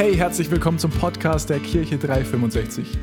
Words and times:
Hey, 0.00 0.16
herzlich 0.16 0.50
willkommen 0.50 0.78
zum 0.78 0.90
Podcast 0.90 1.50
der 1.50 1.58
Kirche 1.58 1.98
365. 1.98 2.96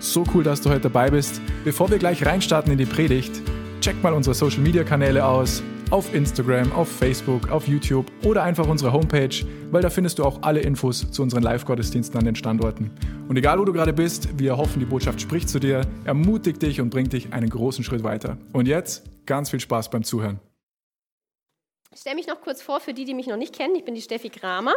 So 0.00 0.24
cool, 0.34 0.42
dass 0.42 0.60
du 0.60 0.68
heute 0.68 0.80
dabei 0.80 1.08
bist. 1.08 1.40
Bevor 1.62 1.88
wir 1.92 1.98
gleich 1.98 2.26
reinstarten 2.26 2.72
in 2.72 2.78
die 2.78 2.86
Predigt, 2.86 3.30
check 3.80 4.02
mal 4.02 4.12
unsere 4.12 4.34
Social 4.34 4.58
Media 4.58 4.82
Kanäle 4.82 5.24
aus. 5.24 5.62
Auf 5.90 6.12
Instagram, 6.12 6.72
auf 6.72 6.88
Facebook, 6.88 7.52
auf 7.52 7.68
YouTube 7.68 8.10
oder 8.24 8.42
einfach 8.42 8.66
unsere 8.66 8.92
Homepage, 8.92 9.46
weil 9.70 9.80
da 9.80 9.90
findest 9.90 10.18
du 10.18 10.24
auch 10.24 10.42
alle 10.42 10.58
Infos 10.58 11.08
zu 11.12 11.22
unseren 11.22 11.44
Live-Gottesdiensten 11.44 12.18
an 12.18 12.24
den 12.24 12.34
Standorten. 12.34 12.90
Und 13.28 13.36
egal 13.36 13.60
wo 13.60 13.64
du 13.64 13.72
gerade 13.72 13.92
bist, 13.92 14.36
wir 14.36 14.56
hoffen, 14.56 14.80
die 14.80 14.86
Botschaft 14.86 15.20
spricht 15.20 15.48
zu 15.48 15.60
dir, 15.60 15.82
ermutigt 16.04 16.60
dich 16.62 16.80
und 16.80 16.90
bringt 16.90 17.12
dich 17.12 17.32
einen 17.32 17.48
großen 17.48 17.84
Schritt 17.84 18.02
weiter. 18.02 18.38
Und 18.52 18.66
jetzt 18.66 19.04
ganz 19.24 19.50
viel 19.50 19.60
Spaß 19.60 19.88
beim 19.90 20.02
Zuhören. 20.02 20.40
Ich 21.92 22.00
stelle 22.00 22.16
mich 22.16 22.26
noch 22.26 22.40
kurz 22.40 22.60
vor 22.60 22.80
für 22.80 22.92
die, 22.92 23.04
die 23.04 23.14
mich 23.14 23.28
noch 23.28 23.36
nicht 23.36 23.54
kennen. 23.54 23.76
Ich 23.76 23.84
bin 23.84 23.94
die 23.94 24.02
Steffi 24.02 24.30
Kramer. 24.30 24.74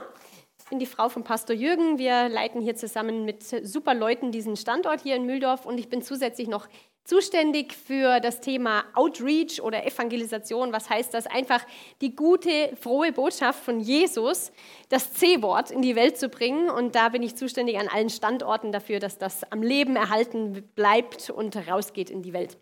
Bin 0.73 0.79
die 0.79 0.87
Frau 0.87 1.07
von 1.07 1.23
Pastor 1.23 1.55
Jürgen. 1.55 1.99
Wir 1.99 2.29
leiten 2.29 2.59
hier 2.59 2.75
zusammen 2.75 3.25
mit 3.25 3.43
super 3.43 3.93
Leuten 3.93 4.31
diesen 4.31 4.57
Standort 4.57 5.01
hier 5.01 5.15
in 5.15 5.27
Mühldorf 5.27 5.67
und 5.67 5.77
ich 5.77 5.87
bin 5.87 6.01
zusätzlich 6.01 6.47
noch 6.47 6.67
zuständig 7.03 7.73
für 7.73 8.19
das 8.19 8.41
Thema 8.41 8.83
Outreach 8.95 9.61
oder 9.61 9.85
Evangelisation. 9.85 10.73
Was 10.73 10.89
heißt 10.89 11.13
das? 11.13 11.27
Einfach 11.27 11.63
die 12.01 12.15
gute, 12.15 12.75
frohe 12.75 13.11
Botschaft 13.11 13.63
von 13.63 13.81
Jesus, 13.81 14.51
das 14.89 15.13
C-Wort 15.13 15.69
in 15.69 15.83
die 15.83 15.95
Welt 15.95 16.17
zu 16.17 16.27
bringen. 16.27 16.71
Und 16.71 16.95
da 16.95 17.09
bin 17.09 17.21
ich 17.21 17.35
zuständig 17.35 17.77
an 17.77 17.87
allen 17.87 18.09
Standorten 18.09 18.71
dafür, 18.71 18.97
dass 18.97 19.19
das 19.19 19.43
am 19.51 19.61
Leben 19.61 19.95
erhalten 19.95 20.67
bleibt 20.73 21.29
und 21.29 21.55
rausgeht 21.67 22.09
in 22.09 22.23
die 22.23 22.33
Welt. 22.33 22.57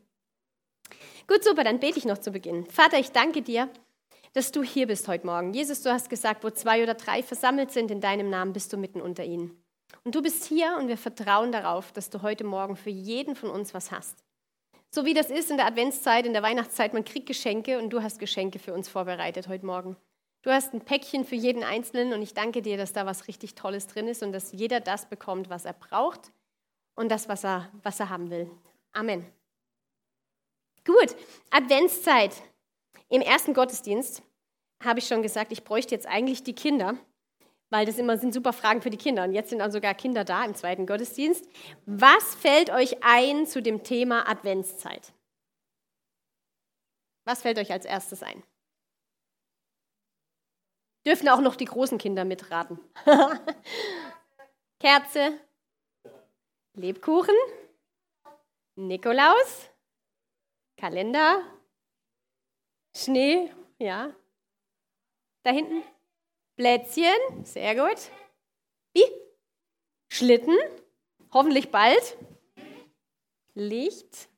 Gut, 1.28 1.46
super, 1.46 1.64
dann 1.64 1.80
bete 1.80 1.98
ich 1.98 2.04
noch 2.04 2.18
zu 2.18 2.32
Beginn. 2.32 2.66
Vater, 2.66 3.00
ich 3.00 3.14
danke 3.14 3.42
dir 3.42 3.70
dass 4.34 4.52
du 4.52 4.64
hier 4.64 4.88
bist 4.88 5.08
heute 5.08 5.26
Morgen. 5.26 5.54
Jesus, 5.54 5.82
du 5.82 5.92
hast 5.92 6.10
gesagt, 6.10 6.44
wo 6.44 6.50
zwei 6.50 6.84
oder 6.84 6.94
drei 6.94 7.22
versammelt 7.22 7.72
sind 7.72 7.92
in 7.92 8.02
deinem 8.02 8.30
Namen, 8.30 8.54
bist 8.54 8.72
du 8.72 8.78
mitten 8.78 9.02
unter 9.02 9.24
ihnen. 9.24 9.62
Und 10.04 10.16
du 10.16 10.22
bist 10.22 10.46
hier 10.46 10.78
und 10.80 10.88
wir 10.88 10.98
vertrauen 10.98 11.52
darauf, 11.52 11.92
dass 11.92 12.10
du 12.10 12.22
heute 12.22 12.44
Morgen 12.44 12.76
für 12.76 12.90
jeden 12.90 13.36
von 13.36 13.50
uns 13.50 13.74
was 13.74 13.92
hast. 13.92 14.24
So 14.90 15.06
wie 15.06 15.14
das 15.14 15.30
ist 15.30 15.52
in 15.52 15.58
der 15.58 15.68
Adventszeit, 15.68 16.26
in 16.26 16.34
der 16.34 16.44
Weihnachtszeit, 16.44 16.94
man 16.94 17.06
kriegt 17.06 17.28
Geschenke 17.28 17.78
und 17.78 17.92
du 17.92 18.02
hast 18.02 18.20
Geschenke 18.20 18.60
für 18.60 18.74
uns 18.74 18.90
vorbereitet 18.90 19.48
heute 19.48 19.66
Morgen. 19.66 19.96
Du 20.44 20.50
hast 20.50 20.74
ein 20.74 20.82
Päckchen 20.82 21.24
für 21.24 21.36
jeden 21.36 21.64
Einzelnen 21.64 22.14
und 22.14 22.22
ich 22.22 22.34
danke 22.34 22.62
dir, 22.62 22.76
dass 22.76 22.94
da 22.94 23.06
was 23.06 23.28
richtig 23.28 23.56
Tolles 23.56 23.88
drin 23.88 24.08
ist 24.08 24.24
und 24.24 24.32
dass 24.32 24.52
jeder 24.52 24.80
das 24.80 25.08
bekommt, 25.08 25.50
was 25.50 25.66
er 25.66 25.74
braucht 25.74 26.32
und 26.96 27.10
das, 27.10 27.30
was 27.30 27.44
er, 27.44 27.70
was 27.84 28.00
er 28.00 28.10
haben 28.10 28.30
will. 28.32 28.50
Amen. 28.92 29.26
Gut, 30.84 31.16
Adventszeit. 31.52 32.34
Im 33.08 33.22
ersten 33.22 33.54
Gottesdienst 33.54 34.24
habe 34.84 35.00
ich 35.00 35.08
schon 35.08 35.22
gesagt, 35.22 35.52
ich 35.52 35.64
bräuchte 35.64 35.96
jetzt 35.96 36.08
eigentlich 36.08 36.44
die 36.44 36.54
Kinder, 36.54 36.96
weil 37.70 37.86
das 37.86 37.98
immer 37.98 38.18
sind 38.18 38.34
super 38.34 38.54
Fragen 38.54 38.82
für 38.82 38.90
die 38.90 38.98
Kinder. 38.98 39.24
Und 39.24 39.34
jetzt 39.34 39.50
sind 39.50 39.60
dann 39.60 39.72
sogar 39.72 39.94
Kinder 39.94 40.24
da 40.24 40.44
im 40.44 40.56
zweiten 40.56 40.86
Gottesdienst. 40.86 41.48
Was 41.86 42.36
fällt 42.36 42.70
euch 42.70 43.04
ein 43.04 43.46
zu 43.46 43.62
dem 43.62 43.84
Thema 43.84 44.28
Adventszeit? 44.30 45.14
Was 47.26 47.42
fällt 47.42 47.60
euch 47.60 47.72
als 47.72 47.86
erstes 47.86 48.24
ein? 48.24 48.44
Dürfen 51.06 51.30
auch 51.30 51.42
noch 51.42 51.56
die 51.56 51.66
großen 51.66 51.98
Kinder 51.98 52.26
mitraten. 52.26 52.80
Kerze, 54.80 55.40
Lebkuchen, 56.74 57.36
Nikolaus, 58.76 59.70
Kalender, 60.78 61.42
Schnee, 62.96 63.52
ja. 63.78 64.14
Da 65.44 65.52
hinten? 65.52 65.84
Plätzchen, 66.56 67.44
sehr 67.44 67.76
gut. 67.76 67.98
Wie? 68.94 69.04
Schlitten, 70.10 70.56
hoffentlich 71.34 71.72
bald. 71.72 72.18
Licht, 73.54 74.30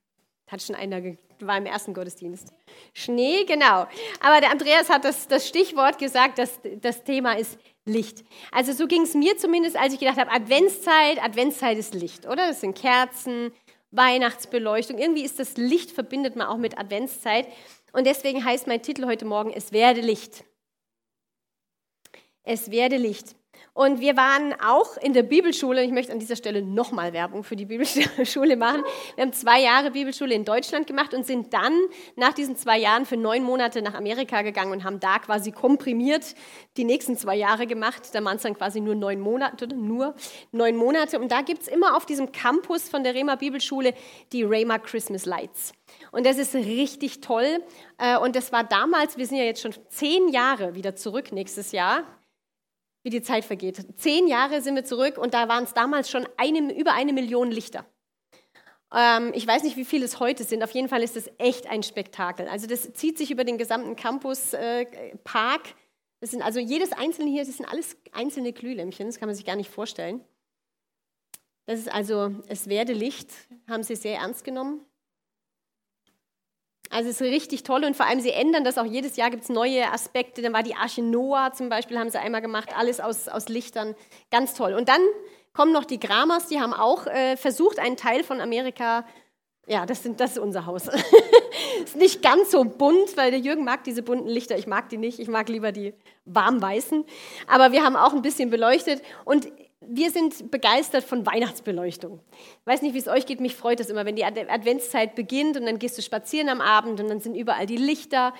hat 0.47 0.61
schon 0.61 0.75
einer, 0.75 1.01
war 1.39 1.57
im 1.57 1.65
ersten 1.65 1.93
Gottesdienst. 1.93 2.53
Schnee, 2.93 3.43
genau. 3.45 3.87
Aber 4.21 4.39
der 4.39 4.51
Andreas 4.51 4.89
hat 4.89 5.03
das, 5.03 5.27
das 5.27 5.47
Stichwort 5.47 5.97
gesagt, 5.97 6.37
dass 6.37 6.59
das 6.81 7.03
Thema 7.03 7.33
ist 7.33 7.57
Licht. 7.85 8.23
Also 8.51 8.71
so 8.71 8.87
ging 8.87 9.01
es 9.01 9.13
mir 9.13 9.37
zumindest, 9.37 9.75
als 9.75 9.93
ich 9.93 9.99
gedacht 9.99 10.17
habe, 10.17 10.31
Adventszeit, 10.31 11.21
Adventszeit 11.21 11.77
ist 11.77 11.93
Licht, 11.93 12.25
oder? 12.25 12.47
Das 12.47 12.61
sind 12.61 12.77
Kerzen, 12.77 13.51
Weihnachtsbeleuchtung. 13.91 14.97
Irgendwie 14.97 15.23
ist 15.23 15.39
das 15.39 15.57
Licht, 15.57 15.91
verbindet 15.91 16.35
man 16.35 16.47
auch 16.47 16.57
mit 16.57 16.77
Adventszeit. 16.79 17.47
Und 17.91 18.07
deswegen 18.07 18.45
heißt 18.45 18.67
mein 18.67 18.81
Titel 18.81 19.05
heute 19.05 19.25
Morgen, 19.25 19.51
es 19.51 19.71
werde 19.71 20.01
Licht. 20.01 20.45
Es 22.43 22.71
werde 22.71 22.97
Licht. 22.97 23.35
Und 23.75 24.01
wir 24.01 24.15
waren 24.17 24.53
auch 24.61 24.97
in 24.97 25.13
der 25.13 25.23
Bibelschule, 25.23 25.83
ich 25.83 25.91
möchte 25.91 26.11
an 26.11 26.19
dieser 26.19 26.35
Stelle 26.35 26.61
nochmal 26.61 27.11
Werbung 27.11 27.43
für 27.43 27.55
die 27.55 27.65
Bibelschule 27.65 28.55
machen. 28.55 28.83
Wir 29.15 29.23
haben 29.23 29.33
zwei 29.33 29.61
Jahre 29.61 29.91
Bibelschule 29.91 30.35
in 30.35 30.45
Deutschland 30.45 30.85
gemacht 30.85 31.13
und 31.15 31.25
sind 31.25 31.53
dann 31.53 31.73
nach 32.15 32.33
diesen 32.33 32.55
zwei 32.55 32.77
Jahren 32.77 33.05
für 33.05 33.17
neun 33.17 33.41
Monate 33.41 33.81
nach 33.81 33.95
Amerika 33.95 34.43
gegangen 34.43 34.71
und 34.73 34.83
haben 34.83 34.99
da 34.99 35.17
quasi 35.17 35.51
komprimiert 35.51 36.35
die 36.77 36.83
nächsten 36.83 37.17
zwei 37.17 37.35
Jahre 37.35 37.65
gemacht. 37.65 38.09
Da 38.13 38.23
waren 38.23 38.37
es 38.37 38.43
dann 38.43 38.55
quasi 38.55 38.79
nur 38.79 38.93
neun 38.93 39.19
Monate, 39.19 39.67
nur 39.67 40.13
neun 40.51 40.75
Monate. 40.75 41.19
Und 41.19 41.31
da 41.31 41.41
gibt 41.41 41.63
es 41.63 41.67
immer 41.67 41.97
auf 41.97 42.05
diesem 42.05 42.31
Campus 42.31 42.89
von 42.89 43.03
der 43.03 43.15
Rema 43.15 43.35
Bibelschule 43.35 43.95
die 44.33 44.43
Rema 44.43 44.77
Christmas 44.77 45.25
Lights. 45.25 45.73
Und 46.11 46.27
das 46.27 46.37
ist 46.37 46.53
richtig 46.53 47.21
toll. 47.21 47.63
Äh, 47.97 48.19
und 48.19 48.35
das 48.35 48.51
war 48.51 48.63
damals, 48.63 49.17
wir 49.17 49.25
sind 49.25 49.37
ja 49.37 49.45
jetzt 49.45 49.61
schon 49.61 49.73
zehn 49.89 50.27
Jahre 50.27 50.75
wieder 50.75 50.95
zurück 50.95 51.31
nächstes 51.31 51.71
Jahr 51.71 52.03
wie 53.03 53.09
die 53.09 53.21
Zeit 53.21 53.45
vergeht. 53.45 53.85
Zehn 53.97 54.27
Jahre 54.27 54.61
sind 54.61 54.75
wir 54.75 54.85
zurück 54.85 55.17
und 55.17 55.33
da 55.33 55.47
waren 55.47 55.65
es 55.65 55.73
damals 55.73 56.09
schon 56.09 56.27
eine, 56.37 56.73
über 56.73 56.93
eine 56.93 57.13
Million 57.13 57.51
Lichter. 57.51 57.85
Ähm, 58.93 59.31
ich 59.33 59.45
weiß 59.45 59.63
nicht, 59.63 59.75
wie 59.75 59.85
viele 59.85 60.05
es 60.05 60.19
heute 60.19 60.43
sind. 60.43 60.63
Auf 60.63 60.71
jeden 60.71 60.87
Fall 60.87 61.03
ist 61.03 61.15
das 61.15 61.29
echt 61.37 61.67
ein 61.69 61.83
Spektakel. 61.83 62.47
Also 62.47 62.67
das 62.67 62.93
zieht 62.93 63.17
sich 63.17 63.31
über 63.31 63.43
den 63.43 63.57
gesamten 63.57 63.95
Campus-Park. 63.95 65.67
Äh, 65.67 65.73
das 66.21 66.31
sind 66.31 66.41
also 66.41 66.59
jedes 66.59 66.93
einzelne 66.93 67.29
hier, 67.29 67.43
das 67.43 67.57
sind 67.57 67.65
alles 67.65 67.97
einzelne 68.13 68.53
Glühlämpchen. 68.53 69.07
Das 69.07 69.19
kann 69.19 69.27
man 69.27 69.35
sich 69.35 69.45
gar 69.45 69.57
nicht 69.57 69.69
vorstellen. 69.69 70.23
Das 71.65 71.79
ist 71.79 71.91
also, 71.91 72.31
es 72.47 72.67
werde 72.67 72.93
Licht, 72.93 73.31
haben 73.67 73.83
sie 73.83 73.95
sehr 73.95 74.17
ernst 74.17 74.43
genommen. 74.43 74.85
Also 76.93 77.09
es 77.09 77.19
ist 77.19 77.27
richtig 77.27 77.63
toll 77.63 77.83
und 77.85 77.95
vor 77.95 78.05
allem 78.05 78.19
sie 78.19 78.31
ändern 78.31 78.63
das 78.63 78.77
auch 78.77 78.85
jedes 78.85 79.15
Jahr, 79.15 79.31
gibt 79.31 79.43
es 79.43 79.49
neue 79.49 79.91
Aspekte. 79.91 80.43
Dann 80.43 80.53
war 80.53 80.61
die 80.61 80.75
Arche 80.75 81.01
Noah 81.01 81.51
zum 81.51 81.67
Beispiel, 81.69 81.97
haben 81.97 82.11
sie 82.11 82.19
einmal 82.19 82.41
gemacht, 82.41 82.69
alles 82.77 82.99
aus, 82.99 83.27
aus 83.27 83.49
Lichtern, 83.49 83.95
ganz 84.29 84.53
toll. 84.53 84.73
Und 84.73 84.89
dann 84.89 85.01
kommen 85.53 85.71
noch 85.71 85.85
die 85.85 85.99
Gramas, 85.99 86.47
die 86.47 86.61
haben 86.61 86.73
auch 86.73 87.07
äh, 87.07 87.35
versucht, 87.35 87.79
einen 87.79 87.97
Teil 87.97 88.23
von 88.23 88.39
Amerika, 88.39 89.05
ja, 89.65 89.85
das, 89.85 90.03
sind, 90.03 90.19
das 90.19 90.33
ist 90.33 90.39
unser 90.39 90.65
Haus. 90.65 90.87
ist 91.83 91.95
nicht 91.95 92.21
ganz 92.21 92.51
so 92.51 92.63
bunt, 92.63 93.15
weil 93.15 93.31
der 93.31 93.39
Jürgen 93.39 93.63
mag 93.63 93.83
diese 93.85 94.03
bunten 94.03 94.27
Lichter, 94.27 94.57
ich 94.57 94.67
mag 94.67 94.89
die 94.89 94.97
nicht, 94.97 95.19
ich 95.19 95.27
mag 95.27 95.49
lieber 95.49 95.71
die 95.71 95.93
warmweißen. 96.25 97.05
Aber 97.47 97.71
wir 97.71 97.83
haben 97.83 97.95
auch 97.95 98.13
ein 98.13 98.21
bisschen 98.21 98.49
beleuchtet 98.49 99.01
und 99.25 99.47
wir 99.87 100.11
sind 100.11 100.51
begeistert 100.51 101.03
von 101.03 101.25
Weihnachtsbeleuchtung. 101.25 102.19
Ich 102.31 102.65
weiß 102.65 102.81
nicht, 102.81 102.93
wie 102.93 102.99
es 102.99 103.07
euch 103.07 103.25
geht, 103.25 103.39
mich 103.39 103.55
freut 103.55 103.79
es 103.79 103.89
immer, 103.89 104.05
wenn 104.05 104.15
die 104.15 104.25
Adventszeit 104.25 105.15
beginnt 105.15 105.57
und 105.57 105.65
dann 105.65 105.79
gehst 105.79 105.97
du 105.97 106.01
spazieren 106.01 106.49
am 106.49 106.61
Abend 106.61 106.99
und 106.99 107.09
dann 107.09 107.19
sind 107.19 107.35
überall 107.35 107.65
die 107.65 107.77
Lichter. 107.77 108.33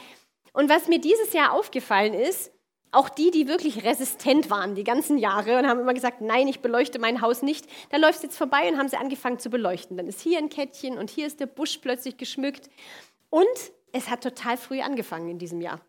Und 0.54 0.70
was 0.70 0.88
mir 0.88 1.00
dieses 1.00 1.34
Jahr 1.34 1.54
aufgefallen 1.54 2.14
ist, 2.14 2.52
auch 2.92 3.09
die, 3.09 3.31
die 3.31 3.48
wirklich 3.48 3.84
resistent 3.84 4.50
waren 4.50 4.76
die 4.76 4.84
ganzen 4.84 5.18
Jahre 5.18 5.58
und 5.58 5.68
haben 5.68 5.80
immer 5.80 5.96
gesagt, 5.96 6.22
nein, 6.22 6.48
ich 6.48 6.59
beleuchte 6.59 7.00
mein 7.00 7.22
Haus 7.22 7.42
nicht, 7.42 7.66
da 7.90 7.98
läufst 7.98 8.22
du 8.22 8.28
jetzt 8.28 8.38
vorbei 8.38 8.70
und 8.70 8.78
haben 8.78 8.88
sie 8.88 8.98
angefangen 8.98 9.40
zu 9.40 9.50
beleuchten. 9.50 9.98
Dann 9.98 10.08
ist 10.08 10.22
hier 10.22 10.38
ein 10.38 10.50
Kettchen 10.50 10.98
und 10.98 11.10
hier 11.10 11.25
ist 11.25 11.40
der 11.40 11.48
Busch 11.48 11.80
plötzlich 11.80 12.18
geschmückt. 12.18 12.70
Und 13.30 13.48
es 13.92 14.10
hat 14.10 14.22
total 14.22 14.58
früh 14.58 14.81
angefangen 14.81 15.30
in 15.30 15.40
diesem 15.40 15.60
Jahr. 15.60 15.81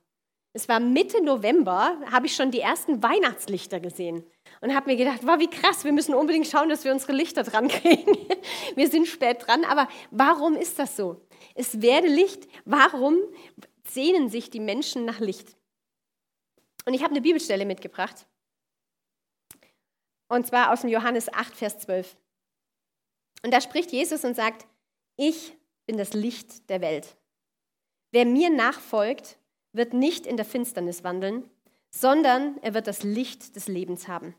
Es 0.55 0.69
war 0.69 0.81
Mitte 0.81 1.23
November, 1.23 1.99
habe 2.11 2.27
ich 2.27 2.35
schon 2.35 2.51
die 2.51 2.61
ersten 2.61 3.03
Weihnachtslichter 3.03 3.81
gesehen 3.81 4.25
und 4.65 4.75
habe 4.75 4.91
mir 4.91 4.97
gedacht, 4.97 5.21
wow, 5.25 5.39
wie 5.39 5.51
krass, 5.51 5.85
wir 5.85 5.93
müssen 5.93 6.15
unbedingt 6.15 6.47
schauen, 6.47 6.71
dass 6.71 6.85
wir 6.85 6.93
unsere 6.93 7.13
Lichter 7.13 7.43
dran 7.43 7.69
kriegen. 7.69 8.17
wir 8.77 8.89
sind 8.89 9.07
spät 9.07 9.47
dran, 9.47 9.63
aber 9.67 9.89
warum 10.11 10.57
ist 10.57 10.79
das 10.79 10.97
so? 10.97 11.21
Es 11.55 11.83
werde 11.83 12.09
Licht. 12.09 12.49
Warum 12.65 13.19
sehnen 13.87 14.31
sich 14.31 14.49
die 14.49 14.61
Menschen 14.61 15.05
nach 15.05 15.21
Licht? 15.21 15.55
Und 16.87 16.95
ich 16.95 17.03
habe 17.03 17.11
eine 17.11 17.21
Bibelstelle 17.21 17.67
mitgebracht. 17.67 18.27
Und 20.29 20.47
zwar 20.47 20.73
aus 20.73 20.81
dem 20.81 20.89
Johannes 20.89 21.31
8, 21.31 21.55
Vers 21.55 21.81
12. 21.81 22.17
Und 23.43 23.53
da 23.53 23.61
spricht 23.61 23.93
Jesus 23.93 24.25
und 24.25 24.35
sagt, 24.35 24.67
ich 25.17 25.53
bin 25.85 25.99
das 25.99 26.15
Licht 26.15 26.71
der 26.71 26.81
Welt. 26.81 27.19
Wer 28.13 28.25
mir 28.25 28.49
nachfolgt, 28.49 29.37
wird 29.73 29.93
nicht 29.93 30.25
in 30.25 30.39
der 30.39 30.47
Finsternis 30.47 31.05
wandeln, 31.05 31.51
sondern 31.91 32.57
er 32.63 32.73
wird 32.73 32.87
das 32.87 33.03
Licht 33.03 33.57
des 33.57 33.69
Lebens 33.69 34.09
haben. 34.09 34.35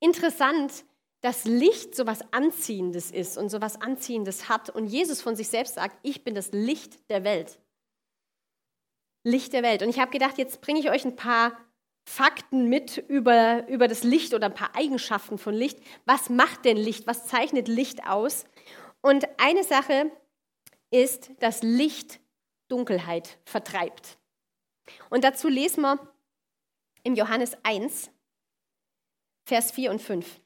Interessant, 0.00 0.84
dass 1.20 1.44
Licht 1.44 1.94
so 1.94 2.06
was 2.06 2.32
Anziehendes 2.32 3.10
ist 3.10 3.36
und 3.36 3.50
so 3.50 3.60
was 3.60 3.80
Anziehendes 3.80 4.48
hat 4.48 4.70
und 4.70 4.86
Jesus 4.86 5.20
von 5.20 5.36
sich 5.36 5.48
selbst 5.48 5.74
sagt, 5.74 5.98
ich 6.02 6.24
bin 6.24 6.34
das 6.34 6.52
Licht 6.52 7.10
der 7.10 7.24
Welt. 7.24 7.58
Licht 9.22 9.52
der 9.52 9.62
Welt. 9.62 9.82
Und 9.82 9.90
ich 9.90 10.00
habe 10.00 10.10
gedacht, 10.10 10.38
jetzt 10.38 10.62
bringe 10.62 10.80
ich 10.80 10.90
euch 10.90 11.04
ein 11.04 11.16
paar 11.16 11.58
Fakten 12.08 12.68
mit 12.68 12.96
über, 12.96 13.68
über 13.68 13.86
das 13.86 14.02
Licht 14.02 14.32
oder 14.32 14.46
ein 14.46 14.54
paar 14.54 14.74
Eigenschaften 14.74 15.36
von 15.36 15.54
Licht. 15.54 15.78
Was 16.06 16.30
macht 16.30 16.64
denn 16.64 16.78
Licht? 16.78 17.06
Was 17.06 17.26
zeichnet 17.26 17.68
Licht 17.68 18.06
aus? 18.06 18.46
Und 19.02 19.28
eine 19.38 19.62
Sache 19.62 20.10
ist, 20.90 21.30
dass 21.40 21.62
Licht 21.62 22.18
Dunkelheit 22.68 23.38
vertreibt. 23.44 24.18
Und 25.10 25.24
dazu 25.24 25.48
lesen 25.48 25.82
wir 25.82 25.98
im 27.02 27.14
Johannes 27.14 27.56
1, 27.62 28.10
Vers 29.50 29.72
4 29.72 29.90
und 29.90 30.00
5. 30.00 30.40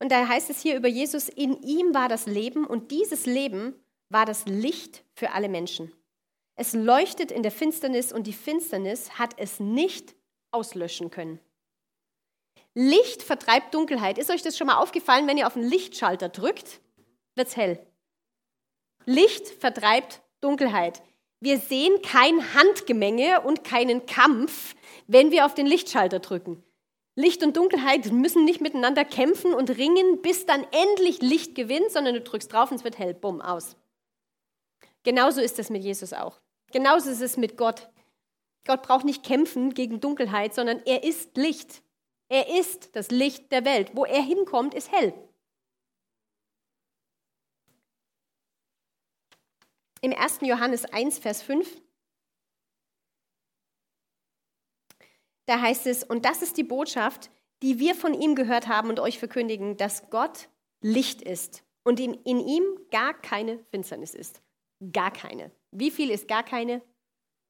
Und 0.00 0.10
da 0.10 0.26
heißt 0.26 0.50
es 0.50 0.60
hier 0.60 0.74
über 0.74 0.88
Jesus, 0.88 1.28
in 1.28 1.62
ihm 1.62 1.94
war 1.94 2.08
das 2.08 2.26
Leben 2.26 2.66
und 2.66 2.90
dieses 2.90 3.26
Leben 3.26 3.80
war 4.08 4.26
das 4.26 4.44
Licht 4.46 5.04
für 5.14 5.30
alle 5.30 5.48
Menschen. 5.48 5.92
Es 6.56 6.72
leuchtet 6.72 7.30
in 7.30 7.44
der 7.44 7.52
Finsternis 7.52 8.12
und 8.12 8.26
die 8.26 8.32
Finsternis 8.32 9.20
hat 9.20 9.38
es 9.38 9.60
nicht 9.60 10.16
auslöschen 10.50 11.10
können. 11.10 11.38
Licht 12.74 13.22
vertreibt 13.22 13.72
Dunkelheit. 13.72 14.18
Ist 14.18 14.30
euch 14.30 14.42
das 14.42 14.58
schon 14.58 14.66
mal 14.66 14.78
aufgefallen, 14.78 15.28
wenn 15.28 15.38
ihr 15.38 15.46
auf 15.46 15.54
den 15.54 15.62
Lichtschalter 15.62 16.28
drückt, 16.28 16.80
wird 17.36 17.46
es 17.46 17.56
hell. 17.56 17.86
Licht 19.04 19.46
vertreibt 19.46 20.22
Dunkelheit. 20.40 21.04
Wir 21.38 21.60
sehen 21.60 22.02
kein 22.02 22.52
Handgemenge 22.52 23.42
und 23.42 23.62
keinen 23.62 24.06
Kampf, 24.06 24.74
wenn 25.06 25.30
wir 25.30 25.46
auf 25.46 25.54
den 25.54 25.66
Lichtschalter 25.66 26.18
drücken. 26.18 26.64
Licht 27.16 27.44
und 27.44 27.56
Dunkelheit 27.56 28.10
müssen 28.10 28.44
nicht 28.44 28.60
miteinander 28.60 29.04
kämpfen 29.04 29.54
und 29.54 29.70
ringen, 29.70 30.20
bis 30.20 30.46
dann 30.46 30.66
endlich 30.72 31.22
Licht 31.22 31.54
gewinnt, 31.54 31.90
sondern 31.90 32.14
du 32.14 32.20
drückst 32.20 32.52
drauf 32.52 32.70
und 32.70 32.78
es 32.78 32.84
wird 32.84 32.98
hell, 32.98 33.14
bumm, 33.14 33.40
aus. 33.40 33.76
Genauso 35.04 35.40
ist 35.40 35.58
es 35.58 35.70
mit 35.70 35.84
Jesus 35.84 36.12
auch. 36.12 36.40
Genauso 36.72 37.10
ist 37.10 37.20
es 37.20 37.36
mit 37.36 37.56
Gott. 37.56 37.88
Gott 38.66 38.82
braucht 38.82 39.04
nicht 39.04 39.22
kämpfen 39.22 39.74
gegen 39.74 40.00
Dunkelheit, 40.00 40.54
sondern 40.54 40.80
er 40.86 41.04
ist 41.04 41.36
Licht. 41.36 41.82
Er 42.28 42.58
ist 42.58 42.96
das 42.96 43.10
Licht 43.10 43.52
der 43.52 43.64
Welt. 43.64 43.92
Wo 43.94 44.04
er 44.04 44.22
hinkommt, 44.22 44.74
ist 44.74 44.90
hell. 44.90 45.14
Im 50.00 50.12
1. 50.12 50.40
Johannes 50.42 50.84
1, 50.86 51.18
Vers 51.18 51.42
5 51.42 51.80
Da 55.46 55.60
heißt 55.60 55.86
es, 55.86 56.04
und 56.04 56.24
das 56.24 56.42
ist 56.42 56.56
die 56.56 56.64
Botschaft, 56.64 57.30
die 57.62 57.78
wir 57.78 57.94
von 57.94 58.14
ihm 58.14 58.34
gehört 58.34 58.68
haben 58.68 58.88
und 58.88 59.00
euch 59.00 59.18
verkündigen, 59.18 59.76
dass 59.76 60.10
Gott 60.10 60.48
Licht 60.80 61.22
ist 61.22 61.62
und 61.82 62.00
in, 62.00 62.14
in 62.24 62.40
ihm 62.40 62.64
gar 62.90 63.14
keine 63.14 63.58
Finsternis 63.70 64.14
ist. 64.14 64.42
Gar 64.92 65.12
keine. 65.12 65.50
Wie 65.70 65.90
viel 65.90 66.10
ist 66.10 66.28
gar 66.28 66.42
keine? 66.42 66.82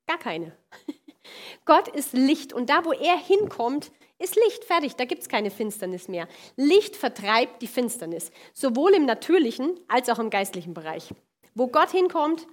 Gar 0.06 0.18
keine. 0.18 0.56
Gott 1.64 1.88
ist 1.88 2.12
Licht 2.12 2.52
und 2.52 2.68
da, 2.70 2.84
wo 2.84 2.92
er 2.92 3.16
hinkommt, 3.16 3.90
ist 4.18 4.36
Licht 4.36 4.64
fertig. 4.64 4.96
Da 4.96 5.04
gibt 5.04 5.22
es 5.22 5.28
keine 5.28 5.50
Finsternis 5.50 6.08
mehr. 6.08 6.28
Licht 6.56 6.96
vertreibt 6.96 7.62
die 7.62 7.66
Finsternis, 7.66 8.30
sowohl 8.52 8.94
im 8.94 9.06
natürlichen 9.06 9.80
als 9.88 10.08
auch 10.08 10.18
im 10.18 10.30
geistlichen 10.30 10.74
Bereich. 10.74 11.10
Wo 11.54 11.68
Gott 11.68 11.90
hinkommt, 11.90 12.46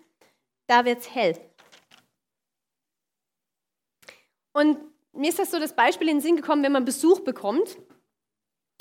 da 0.67 0.85
wird 0.85 0.99
es 0.99 1.13
hell. 1.13 1.37
Und 4.53 4.77
mir 5.13 5.29
ist 5.29 5.39
das 5.39 5.51
so 5.51 5.59
das 5.59 5.75
Beispiel 5.75 6.07
in 6.07 6.17
den 6.17 6.21
Sinn 6.21 6.35
gekommen, 6.35 6.63
wenn 6.63 6.71
man 6.71 6.85
Besuch 6.85 7.21
bekommt. 7.21 7.77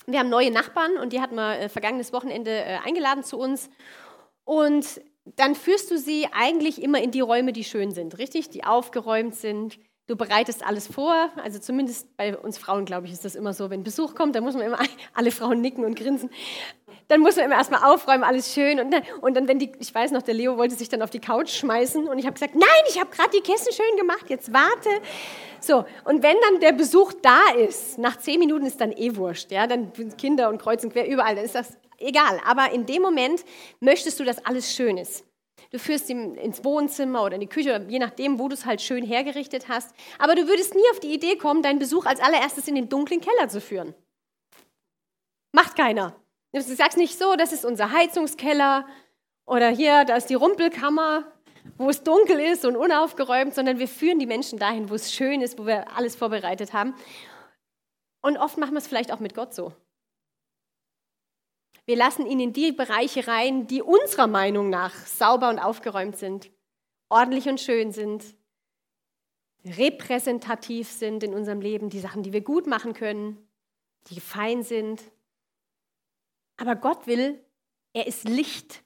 Wir 0.06 0.20
haben 0.20 0.28
neue 0.28 0.50
Nachbarn 0.50 0.96
und 0.96 1.12
die 1.12 1.20
hatten 1.20 1.34
wir 1.34 1.58
äh, 1.58 1.68
vergangenes 1.68 2.12
Wochenende 2.12 2.50
äh, 2.50 2.78
eingeladen 2.84 3.22
zu 3.22 3.38
uns. 3.38 3.68
Und 4.44 5.00
dann 5.24 5.54
führst 5.54 5.90
du 5.90 5.98
sie 5.98 6.26
eigentlich 6.32 6.82
immer 6.82 7.02
in 7.02 7.10
die 7.10 7.20
Räume, 7.20 7.52
die 7.52 7.64
schön 7.64 7.92
sind, 7.92 8.18
richtig? 8.18 8.50
Die 8.50 8.64
aufgeräumt 8.64 9.34
sind. 9.34 9.78
Du 10.06 10.16
bereitest 10.16 10.64
alles 10.66 10.88
vor. 10.88 11.30
Also 11.36 11.58
zumindest 11.58 12.16
bei 12.16 12.36
uns 12.36 12.58
Frauen, 12.58 12.84
glaube 12.84 13.06
ich, 13.06 13.12
ist 13.12 13.24
das 13.24 13.36
immer 13.36 13.52
so. 13.52 13.70
Wenn 13.70 13.84
Besuch 13.84 14.14
kommt, 14.14 14.34
dann 14.34 14.42
muss 14.42 14.54
man 14.54 14.66
immer 14.66 14.80
alle 15.14 15.30
Frauen 15.30 15.60
nicken 15.60 15.84
und 15.84 15.94
grinsen 15.94 16.30
dann 17.10 17.20
muss 17.20 17.34
man 17.34 17.46
immer 17.46 17.56
erstmal 17.56 17.82
aufräumen, 17.92 18.22
alles 18.22 18.54
schön. 18.54 18.78
Und 18.78 18.92
dann, 18.92 19.02
und 19.20 19.36
dann, 19.36 19.48
wenn 19.48 19.58
die, 19.58 19.72
ich 19.80 19.92
weiß 19.92 20.12
noch, 20.12 20.22
der 20.22 20.34
Leo 20.34 20.56
wollte 20.56 20.76
sich 20.76 20.88
dann 20.88 21.02
auf 21.02 21.10
die 21.10 21.18
Couch 21.18 21.50
schmeißen 21.50 22.06
und 22.06 22.18
ich 22.18 22.24
habe 22.24 22.34
gesagt, 22.34 22.54
nein, 22.54 22.84
ich 22.88 23.00
habe 23.00 23.10
gerade 23.10 23.30
die 23.30 23.40
Kissen 23.40 23.72
schön 23.72 23.96
gemacht, 23.96 24.26
jetzt 24.28 24.52
warte. 24.52 24.88
So, 25.58 25.84
und 26.04 26.22
wenn 26.22 26.36
dann 26.40 26.60
der 26.60 26.70
Besuch 26.70 27.12
da 27.20 27.50
ist, 27.58 27.98
nach 27.98 28.16
zehn 28.16 28.38
Minuten 28.38 28.64
ist 28.64 28.80
dann 28.80 28.92
eh 28.92 29.16
wurscht, 29.16 29.50
ja, 29.50 29.66
dann 29.66 29.92
Kinder 30.16 30.48
und 30.48 30.62
kreuzen 30.62 30.92
quer 30.92 31.08
überall, 31.08 31.34
dann 31.34 31.44
ist 31.44 31.56
das 31.56 31.76
egal. 31.98 32.40
Aber 32.46 32.70
in 32.70 32.86
dem 32.86 33.02
Moment 33.02 33.44
möchtest 33.80 34.20
du, 34.20 34.24
dass 34.24 34.44
alles 34.46 34.72
schön 34.72 34.96
ist. 34.96 35.24
Du 35.72 35.80
führst 35.80 36.08
ihn 36.10 36.36
ins 36.36 36.64
Wohnzimmer 36.64 37.24
oder 37.24 37.34
in 37.34 37.40
die 37.40 37.48
Küche, 37.48 37.84
je 37.88 37.98
nachdem, 37.98 38.38
wo 38.38 38.46
du 38.46 38.54
es 38.54 38.66
halt 38.66 38.80
schön 38.82 39.04
hergerichtet 39.04 39.68
hast. 39.68 39.94
Aber 40.20 40.36
du 40.36 40.46
würdest 40.46 40.76
nie 40.76 40.90
auf 40.92 41.00
die 41.00 41.12
Idee 41.12 41.36
kommen, 41.36 41.62
deinen 41.62 41.80
Besuch 41.80 42.06
als 42.06 42.20
allererstes 42.20 42.68
in 42.68 42.76
den 42.76 42.88
dunklen 42.88 43.20
Keller 43.20 43.48
zu 43.48 43.60
führen. 43.60 43.94
Macht 45.52 45.74
keiner. 45.74 46.19
Du 46.52 46.60
sagst 46.60 46.98
nicht 46.98 47.16
so, 47.16 47.36
das 47.36 47.52
ist 47.52 47.64
unser 47.64 47.92
Heizungskeller 47.92 48.86
oder 49.46 49.68
hier, 49.68 50.04
da 50.04 50.16
ist 50.16 50.30
die 50.30 50.34
Rumpelkammer, 50.34 51.30
wo 51.76 51.88
es 51.90 52.02
dunkel 52.02 52.40
ist 52.40 52.64
und 52.64 52.76
unaufgeräumt, 52.76 53.54
sondern 53.54 53.78
wir 53.78 53.88
führen 53.88 54.18
die 54.18 54.26
Menschen 54.26 54.58
dahin, 54.58 54.90
wo 54.90 54.94
es 54.94 55.12
schön 55.12 55.42
ist, 55.42 55.58
wo 55.58 55.66
wir 55.66 55.96
alles 55.96 56.16
vorbereitet 56.16 56.72
haben. 56.72 56.94
Und 58.20 58.36
oft 58.36 58.58
machen 58.58 58.72
wir 58.72 58.78
es 58.78 58.88
vielleicht 58.88 59.12
auch 59.12 59.20
mit 59.20 59.34
Gott 59.34 59.54
so. 59.54 59.72
Wir 61.86 61.96
lassen 61.96 62.26
ihn 62.26 62.40
in 62.40 62.52
die 62.52 62.72
Bereiche 62.72 63.26
rein, 63.26 63.66
die 63.66 63.82
unserer 63.82 64.26
Meinung 64.26 64.70
nach 64.70 64.94
sauber 65.06 65.48
und 65.48 65.58
aufgeräumt 65.58 66.16
sind, 66.16 66.50
ordentlich 67.08 67.48
und 67.48 67.60
schön 67.60 67.92
sind, 67.92 68.24
repräsentativ 69.64 70.88
sind 70.88 71.22
in 71.22 71.34
unserem 71.34 71.60
Leben, 71.60 71.90
die 71.90 72.00
Sachen, 72.00 72.22
die 72.22 72.32
wir 72.32 72.42
gut 72.42 72.66
machen 72.66 72.92
können, 72.92 73.38
die 74.08 74.20
fein 74.20 74.62
sind, 74.62 75.02
aber 76.60 76.76
Gott 76.76 77.06
will, 77.06 77.42
er 77.94 78.06
ist 78.06 78.28
Licht. 78.28 78.82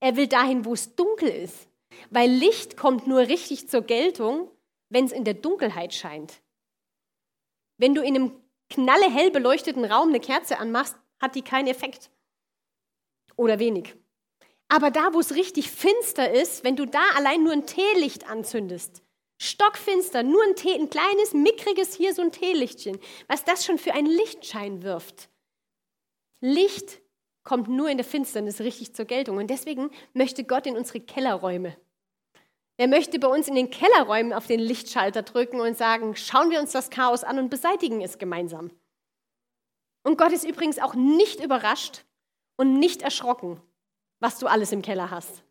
Er 0.00 0.16
will 0.16 0.26
dahin, 0.26 0.64
wo 0.64 0.74
es 0.74 0.96
dunkel 0.96 1.28
ist. 1.28 1.68
Weil 2.10 2.28
Licht 2.28 2.76
kommt 2.76 3.06
nur 3.06 3.20
richtig 3.20 3.68
zur 3.68 3.82
Geltung, 3.82 4.50
wenn 4.88 5.04
es 5.04 5.12
in 5.12 5.24
der 5.24 5.34
Dunkelheit 5.34 5.94
scheint. 5.94 6.42
Wenn 7.78 7.94
du 7.94 8.02
in 8.02 8.16
einem 8.16 8.42
knalle 8.68 9.08
hell 9.08 9.30
beleuchteten 9.30 9.84
Raum 9.84 10.08
eine 10.08 10.18
Kerze 10.18 10.58
anmachst, 10.58 10.96
hat 11.20 11.36
die 11.36 11.42
keinen 11.42 11.68
Effekt. 11.68 12.10
Oder 13.36 13.60
wenig. 13.60 13.94
Aber 14.68 14.90
da, 14.90 15.14
wo 15.14 15.20
es 15.20 15.36
richtig 15.36 15.70
finster 15.70 16.32
ist, 16.32 16.64
wenn 16.64 16.76
du 16.76 16.86
da 16.86 17.04
allein 17.14 17.44
nur 17.44 17.52
ein 17.52 17.66
Teelicht 17.66 18.28
anzündest, 18.28 19.02
stockfinster, 19.40 20.24
nur 20.24 20.42
ein 20.42 20.56
Tee, 20.56 20.74
ein 20.74 20.90
kleines, 20.90 21.34
mickriges 21.34 21.94
hier 21.94 22.14
so 22.14 22.22
ein 22.22 22.32
Teelichtchen, 22.32 22.98
was 23.28 23.44
das 23.44 23.64
schon 23.64 23.78
für 23.78 23.94
einen 23.94 24.08
Lichtschein 24.08 24.82
wirft. 24.82 25.28
Licht 26.40 27.01
kommt 27.44 27.68
nur 27.68 27.88
in 27.88 27.96
der 27.96 28.04
Finsternis 28.04 28.60
richtig 28.60 28.94
zur 28.94 29.04
Geltung. 29.04 29.38
Und 29.38 29.48
deswegen 29.48 29.90
möchte 30.12 30.44
Gott 30.44 30.66
in 30.66 30.76
unsere 30.76 31.00
Kellerräume. 31.00 31.76
Er 32.76 32.88
möchte 32.88 33.18
bei 33.18 33.28
uns 33.28 33.48
in 33.48 33.54
den 33.54 33.70
Kellerräumen 33.70 34.32
auf 34.32 34.46
den 34.46 34.60
Lichtschalter 34.60 35.22
drücken 35.22 35.60
und 35.60 35.76
sagen, 35.76 36.16
schauen 36.16 36.50
wir 36.50 36.60
uns 36.60 36.72
das 36.72 36.90
Chaos 36.90 37.22
an 37.22 37.38
und 37.38 37.50
beseitigen 37.50 38.00
es 38.00 38.18
gemeinsam. 38.18 38.70
Und 40.04 40.18
Gott 40.18 40.32
ist 40.32 40.44
übrigens 40.44 40.78
auch 40.78 40.94
nicht 40.94 41.42
überrascht 41.42 42.04
und 42.56 42.78
nicht 42.78 43.02
erschrocken, 43.02 43.60
was 44.20 44.38
du 44.38 44.46
alles 44.46 44.72
im 44.72 44.82
Keller 44.82 45.10
hast. 45.10 45.44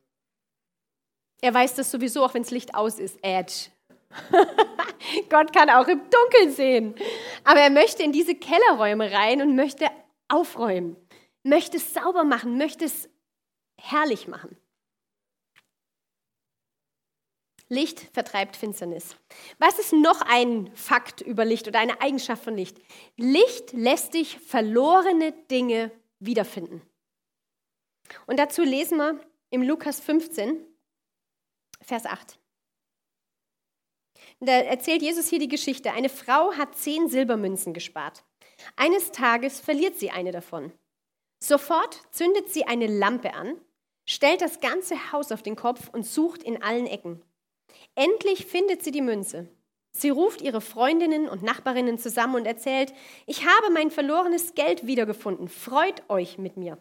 Er 1.41 1.53
weiß 1.53 1.75
das 1.75 1.89
sowieso, 1.89 2.23
auch 2.23 2.33
wenn 2.33 2.43
das 2.43 2.51
Licht 2.51 2.75
aus 2.75 2.99
ist. 2.99 3.17
Edge. 3.21 3.69
Gott 5.29 5.53
kann 5.53 5.69
auch 5.69 5.87
im 5.87 6.01
Dunkeln 6.09 6.51
sehen. 6.51 6.95
Aber 7.43 7.59
er 7.59 7.69
möchte 7.69 8.03
in 8.03 8.11
diese 8.11 8.35
Kellerräume 8.35 9.11
rein 9.11 9.41
und 9.41 9.55
möchte 9.55 9.87
aufräumen 10.27 10.95
möchte 11.43 11.77
es 11.77 11.93
sauber 11.93 12.23
machen, 12.23 12.57
möchte 12.57 12.85
es 12.85 13.09
herrlich 13.79 14.27
machen. 14.27 14.57
Licht 17.71 18.01
vertreibt 18.13 18.57
Finsternis. 18.57 19.15
Was 19.57 19.79
ist 19.79 19.93
noch 19.93 20.21
ein 20.21 20.75
Fakt 20.75 21.21
über 21.21 21.45
Licht 21.45 21.69
oder 21.69 21.79
eine 21.79 22.01
Eigenschaft 22.01 22.43
von 22.43 22.57
Licht? 22.57 22.77
Licht 23.15 23.71
lässt 23.71 24.13
dich 24.13 24.37
verlorene 24.39 25.31
Dinge 25.49 25.89
wiederfinden. 26.19 26.81
Und 28.27 28.37
dazu 28.37 28.61
lesen 28.63 28.97
wir 28.97 29.21
im 29.51 29.63
Lukas 29.63 30.01
15, 30.01 30.65
Vers 31.81 32.05
8. 32.05 32.37
Da 34.41 34.51
erzählt 34.51 35.01
Jesus 35.01 35.29
hier 35.29 35.39
die 35.39 35.47
Geschichte. 35.47 35.93
Eine 35.93 36.09
Frau 36.09 36.51
hat 36.53 36.75
zehn 36.75 37.07
Silbermünzen 37.07 37.73
gespart. 37.73 38.25
Eines 38.75 39.11
Tages 39.11 39.61
verliert 39.61 39.97
sie 39.97 40.11
eine 40.11 40.31
davon. 40.31 40.73
Sofort 41.43 41.99
zündet 42.11 42.49
sie 42.49 42.65
eine 42.65 42.85
Lampe 42.85 43.33
an, 43.33 43.59
stellt 44.05 44.41
das 44.41 44.59
ganze 44.59 45.11
Haus 45.11 45.31
auf 45.31 45.41
den 45.41 45.55
Kopf 45.55 45.89
und 45.91 46.05
sucht 46.05 46.43
in 46.43 46.61
allen 46.61 46.85
Ecken. 46.85 47.23
Endlich 47.95 48.45
findet 48.45 48.83
sie 48.83 48.91
die 48.91 49.01
Münze. 49.01 49.49
Sie 49.91 50.09
ruft 50.09 50.41
ihre 50.41 50.61
Freundinnen 50.61 51.27
und 51.27 51.43
Nachbarinnen 51.43 51.97
zusammen 51.97 52.35
und 52.35 52.45
erzählt, 52.45 52.93
ich 53.25 53.45
habe 53.45 53.71
mein 53.73 53.91
verlorenes 53.91 54.53
Geld 54.53 54.85
wiedergefunden, 54.85 55.49
freut 55.49 56.07
euch 56.09 56.37
mit 56.37 56.57
mir. 56.57 56.77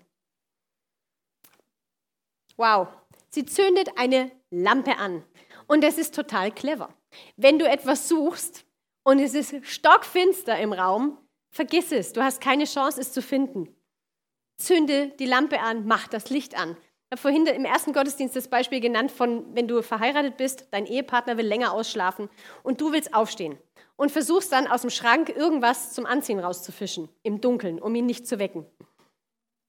Wow, 2.57 2.89
sie 3.31 3.47
zündet 3.47 3.97
eine 3.97 4.31
Lampe 4.51 4.97
an 4.99 5.25
und 5.67 5.83
das 5.83 5.97
ist 5.99 6.15
total 6.15 6.53
clever. 6.53 6.95
Wenn 7.37 7.59
du 7.59 7.67
etwas 7.67 8.09
suchst 8.09 8.65
und 9.03 9.19
es 9.19 9.35
ist 9.35 9.55
stockfinster 9.67 10.59
im 10.61 10.73
Raum, 10.73 11.19
vergiss 11.51 11.91
es, 11.91 12.13
du 12.13 12.23
hast 12.23 12.41
keine 12.41 12.65
Chance, 12.65 13.01
es 13.01 13.13
zu 13.13 13.23
finden. 13.23 13.75
Zünde 14.61 15.09
die 15.19 15.27
Lampe 15.27 15.61
an, 15.61 15.87
mach 15.87 16.07
das 16.07 16.31
Licht 16.31 16.57
an. 16.57 16.77
Ich 17.07 17.13
habe 17.13 17.23
vorhin 17.23 17.47
im 17.47 17.65
ersten 17.65 17.93
Gottesdienst 17.93 18.37
das 18.37 18.49
Beispiel 18.49 18.79
genannt 18.81 19.11
von, 19.11 19.45
wenn 19.55 19.67
du 19.67 19.83
verheiratet 19.83 20.37
bist, 20.37 20.69
dein 20.71 20.87
Ehepartner 20.87 21.37
will 21.37 21.47
länger 21.47 21.73
ausschlafen 21.73 22.29
und 22.63 22.81
du 22.81 22.93
willst 22.93 23.15
aufstehen 23.15 23.59
und 23.97 24.13
versuchst 24.13 24.53
dann 24.53 24.69
aus 24.69 24.83
dem 24.83 24.91
Schrank 24.91 25.29
irgendwas 25.29 25.93
zum 25.93 26.07
Anziehen 26.07 26.39
rauszufischen, 26.39 27.09
im 27.23 27.41
Dunkeln, 27.41 27.81
um 27.81 27.95
ihn 27.95 28.07
nicht 28.07 28.29
zu 28.29 28.39
wecken. 28.39 28.65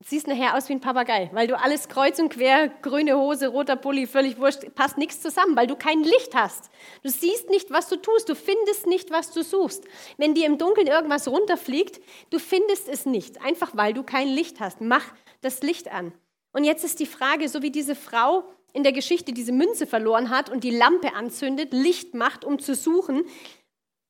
Siehst 0.04 0.26
nachher 0.26 0.58
aus 0.58 0.68
wie 0.68 0.74
ein 0.74 0.82
Papagei, 0.82 1.30
weil 1.32 1.48
du 1.48 1.58
alles 1.58 1.88
kreuz 1.88 2.18
und 2.18 2.30
quer, 2.30 2.70
grüne 2.82 3.18
Hose, 3.18 3.50
roter 3.50 3.76
Pulli, 3.76 4.08
völlig 4.08 4.40
wurscht, 4.40 4.74
passt 4.74 4.98
nichts 4.98 5.22
zusammen, 5.22 5.56
weil 5.56 5.68
du 5.68 5.76
kein 5.76 6.04
Licht 6.04 6.34
hast. 6.34 6.72
Du 7.04 7.10
siehst 7.10 7.50
nicht, 7.50 7.70
was 7.70 7.88
du 7.88 7.98
tust, 7.98 8.28
du 8.28 8.34
findest 8.34 8.88
nicht, 8.88 9.12
was 9.12 9.32
du 9.32 9.44
suchst. 9.44 9.84
Wenn 10.18 10.34
dir 10.34 10.48
im 10.48 10.58
Dunkeln 10.58 10.88
irgendwas 10.88 11.28
runterfliegt, 11.28 12.02
du 12.32 12.40
findest 12.40 12.90
es 12.90 13.06
nicht, 13.06 13.42
einfach 13.44 13.72
weil 13.76 13.94
du 13.94 14.02
kein 14.02 14.28
Licht 14.28 14.60
hast. 14.60 14.82
Mach 14.82 15.14
das 15.42 15.62
Licht 15.62 15.92
an. 15.92 16.14
Und 16.52 16.64
jetzt 16.64 16.84
ist 16.84 17.00
die 17.00 17.06
Frage, 17.06 17.48
so 17.48 17.62
wie 17.62 17.72
diese 17.72 17.96
Frau 17.96 18.44
in 18.74 18.84
der 18.84 18.94
Geschichte 18.94 19.34
diese 19.34 19.52
Münze 19.52 19.86
verloren 19.86 20.32
hat 20.32 20.50
und 20.50 20.64
die 20.64 20.76
Lampe 20.76 21.14
anzündet, 21.14 21.74
Licht 21.74 22.16
macht, 22.16 22.44
um 22.44 22.58
zu 22.58 22.74
suchen, 22.74 23.24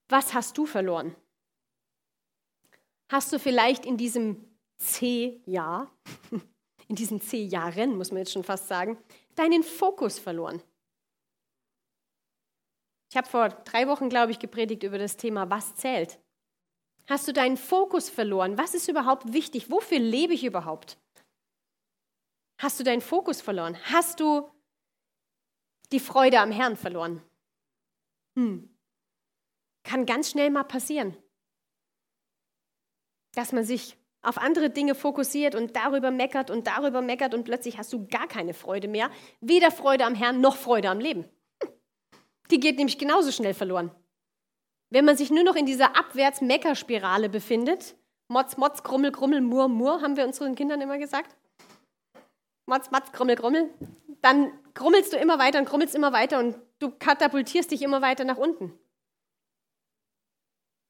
was 0.07 0.33
hast 0.33 0.57
du 0.57 0.65
verloren? 0.65 1.15
Hast 3.09 3.33
du 3.33 3.39
vielleicht 3.39 3.85
in 3.85 3.97
diesem 3.97 4.50
C-Jahr, 4.81 5.91
in 6.87 6.95
diesen 6.95 7.21
C-Jahren, 7.21 7.95
muss 7.95 8.11
man 8.11 8.19
jetzt 8.19 8.33
schon 8.33 8.43
fast 8.43 8.67
sagen, 8.67 8.97
deinen 9.35 9.63
Fokus 9.63 10.19
verloren? 10.19 10.61
Ich 13.11 13.17
habe 13.17 13.27
vor 13.27 13.49
drei 13.49 13.87
Wochen, 13.87 14.09
glaube 14.09 14.31
ich, 14.31 14.39
gepredigt 14.39 14.83
über 14.83 14.97
das 14.97 15.17
Thema, 15.17 15.49
was 15.49 15.75
zählt. 15.75 16.19
Hast 17.07 17.27
du 17.27 17.33
deinen 17.33 17.57
Fokus 17.57 18.09
verloren? 18.09 18.57
Was 18.57 18.73
ist 18.73 18.87
überhaupt 18.87 19.33
wichtig? 19.33 19.69
Wofür 19.69 19.99
lebe 19.99 20.33
ich 20.33 20.45
überhaupt? 20.45 20.97
Hast 22.57 22.79
du 22.79 22.83
deinen 22.83 23.01
Fokus 23.01 23.41
verloren? 23.41 23.77
Hast 23.85 24.19
du 24.19 24.49
die 25.91 25.99
Freude 25.99 26.39
am 26.39 26.51
Herrn 26.51 26.77
verloren? 26.77 27.21
Hm. 28.37 28.69
Kann 29.83 30.05
ganz 30.05 30.31
schnell 30.31 30.51
mal 30.51 30.63
passieren, 30.63 31.17
dass 33.33 33.51
man 33.51 33.65
sich 33.65 33.97
auf 34.21 34.37
andere 34.37 34.69
Dinge 34.69 34.95
fokussiert 34.95 35.55
und 35.55 35.75
darüber 35.75 36.11
meckert 36.11 36.51
und 36.51 36.67
darüber 36.67 37.01
meckert 37.01 37.33
und 37.33 37.43
plötzlich 37.43 37.77
hast 37.77 37.91
du 37.93 38.07
gar 38.07 38.27
keine 38.27 38.53
Freude 38.53 38.87
mehr. 38.87 39.09
Weder 39.39 39.71
Freude 39.71 40.05
am 40.05 40.15
Herrn 40.15 40.41
noch 40.41 40.55
Freude 40.55 40.89
am 40.89 40.99
Leben. 40.99 41.25
Die 42.51 42.59
geht 42.59 42.77
nämlich 42.77 42.97
genauso 42.97 43.31
schnell 43.31 43.53
verloren. 43.53 43.91
Wenn 44.89 45.05
man 45.05 45.15
sich 45.15 45.31
nur 45.31 45.43
noch 45.43 45.55
in 45.55 45.65
dieser 45.65 45.95
Abwärts-Meckerspirale 45.95 47.29
befindet, 47.29 47.95
Motz, 48.27 48.57
Motz, 48.57 48.83
Grummel, 48.83 49.11
Grummel, 49.11 49.41
Mur, 49.41 49.67
Mur, 49.67 50.01
haben 50.01 50.17
wir 50.17 50.25
unseren 50.25 50.55
Kindern 50.55 50.81
immer 50.81 50.97
gesagt, 50.97 51.35
Matz, 52.65 52.91
Matz, 52.91 53.11
Grummel, 53.11 53.35
Grummel, 53.35 53.69
dann 54.21 54.51
grummelst 54.73 55.13
du 55.13 55.17
immer 55.17 55.39
weiter 55.39 55.59
und 55.59 55.65
grummelst 55.65 55.95
immer 55.95 56.13
weiter 56.13 56.39
und 56.39 56.55
du 56.79 56.91
katapultierst 56.91 57.71
dich 57.71 57.81
immer 57.81 58.01
weiter 58.01 58.23
nach 58.23 58.37
unten. 58.37 58.77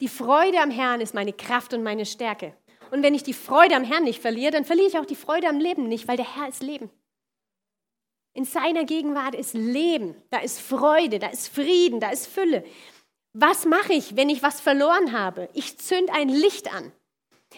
Die 0.01 0.07
Freude 0.07 0.59
am 0.59 0.71
Herrn 0.71 0.99
ist 0.99 1.13
meine 1.13 1.33
Kraft 1.33 1.73
und 1.73 1.83
meine 1.83 2.05
Stärke. 2.05 2.55
Und 2.91 3.03
wenn 3.03 3.15
ich 3.15 3.23
die 3.23 3.33
Freude 3.33 3.75
am 3.75 3.85
Herrn 3.85 4.03
nicht 4.03 4.21
verliere, 4.21 4.51
dann 4.51 4.65
verliere 4.65 4.87
ich 4.89 4.97
auch 4.97 5.05
die 5.05 5.15
Freude 5.15 5.47
am 5.47 5.59
Leben 5.59 5.87
nicht, 5.87 6.07
weil 6.07 6.17
der 6.17 6.35
Herr 6.35 6.49
ist 6.49 6.61
Leben. 6.61 6.89
In 8.33 8.43
seiner 8.43 8.83
Gegenwart 8.83 9.33
ist 9.33 9.53
Leben, 9.53 10.15
da 10.29 10.39
ist 10.39 10.59
Freude, 10.59 11.17
da 11.17 11.27
ist 11.27 11.47
Frieden, 11.47 11.99
da 12.01 12.11
ist 12.11 12.27
Fülle. 12.27 12.63
Was 13.33 13.65
mache 13.65 13.93
ich, 13.93 14.17
wenn 14.17 14.29
ich 14.29 14.43
was 14.43 14.59
verloren 14.59 15.13
habe? 15.13 15.49
Ich 15.53 15.77
zünd 15.79 16.09
ein 16.13 16.27
Licht 16.27 16.73
an. 16.73 16.91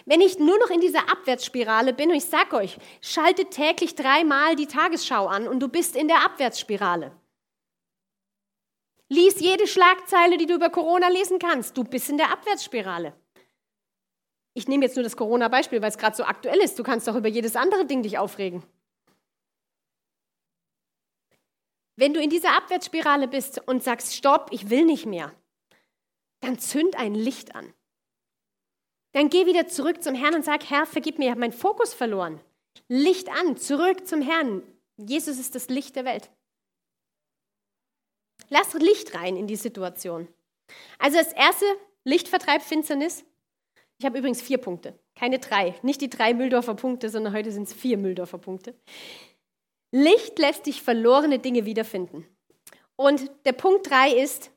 Wenn 0.06 0.20
ich 0.20 0.38
nur 0.38 0.58
noch 0.58 0.70
in 0.70 0.80
dieser 0.80 1.10
Abwärtsspirale 1.10 1.92
bin, 1.92 2.10
und 2.10 2.16
ich 2.16 2.24
sage 2.24 2.56
euch, 2.56 2.78
schaltet 3.00 3.50
täglich 3.50 3.96
dreimal 3.96 4.54
die 4.54 4.66
Tagesschau 4.66 5.26
an 5.26 5.48
und 5.48 5.60
du 5.60 5.68
bist 5.68 5.96
in 5.96 6.08
der 6.08 6.24
Abwärtsspirale. 6.24 7.12
Lies 9.08 9.40
jede 9.40 9.66
Schlagzeile, 9.66 10.36
die 10.36 10.46
du 10.46 10.54
über 10.54 10.70
Corona 10.70 11.08
lesen 11.08 11.38
kannst. 11.38 11.76
Du 11.76 11.84
bist 11.84 12.08
in 12.08 12.18
der 12.18 12.32
Abwärtsspirale. 12.32 13.14
Ich 14.54 14.68
nehme 14.68 14.84
jetzt 14.84 14.94
nur 14.94 15.02
das 15.02 15.16
Corona-Beispiel, 15.16 15.82
weil 15.82 15.90
es 15.90 15.98
gerade 15.98 16.16
so 16.16 16.24
aktuell 16.24 16.60
ist. 16.60 16.78
Du 16.78 16.84
kannst 16.84 17.08
doch 17.08 17.16
über 17.16 17.28
jedes 17.28 17.56
andere 17.56 17.86
Ding 17.86 18.02
dich 18.02 18.18
aufregen. 18.18 18.62
Wenn 21.96 22.14
du 22.14 22.20
in 22.20 22.30
dieser 22.30 22.56
Abwärtsspirale 22.56 23.28
bist 23.28 23.60
und 23.66 23.82
sagst, 23.82 24.14
stopp, 24.14 24.48
ich 24.52 24.70
will 24.70 24.84
nicht 24.84 25.06
mehr, 25.06 25.32
dann 26.40 26.58
zünd 26.58 26.96
ein 26.96 27.14
Licht 27.14 27.54
an. 27.54 27.72
Dann 29.12 29.28
geh 29.28 29.46
wieder 29.46 29.68
zurück 29.68 30.02
zum 30.02 30.14
Herrn 30.14 30.34
und 30.34 30.44
sag, 30.44 30.68
Herr, 30.70 30.86
vergib 30.86 31.18
mir, 31.18 31.26
ich 31.26 31.30
habe 31.30 31.40
meinen 31.40 31.52
Fokus 31.52 31.94
verloren. 31.94 32.40
Licht 32.88 33.28
an, 33.28 33.56
zurück 33.56 34.06
zum 34.06 34.22
Herrn. 34.22 34.62
Jesus 34.96 35.38
ist 35.38 35.54
das 35.54 35.68
Licht 35.68 35.94
der 35.96 36.04
Welt. 36.04 36.30
Lass 38.48 38.74
Licht 38.74 39.14
rein 39.14 39.36
in 39.36 39.46
die 39.46 39.56
Situation. 39.56 40.28
Also 40.98 41.18
das 41.18 41.32
erste, 41.32 41.64
Licht 42.04 42.28
vertreibt 42.28 42.64
Finsternis. 42.64 43.24
Ich 43.98 44.06
habe 44.06 44.18
übrigens 44.18 44.42
vier 44.42 44.58
Punkte, 44.58 44.98
keine 45.14 45.38
drei. 45.38 45.74
Nicht 45.82 46.00
die 46.00 46.10
drei 46.10 46.34
Mülldorfer 46.34 46.74
Punkte, 46.74 47.08
sondern 47.08 47.32
heute 47.32 47.52
sind 47.52 47.68
es 47.68 47.72
vier 47.72 47.96
Mülldorfer 47.96 48.38
Punkte. 48.38 48.74
Licht 49.92 50.38
lässt 50.38 50.66
dich 50.66 50.82
verlorene 50.82 51.38
Dinge 51.38 51.64
wiederfinden. 51.64 52.26
Und 52.96 53.30
der 53.44 53.52
Punkt 53.52 53.88
drei 53.88 54.10
ist, 54.10 54.50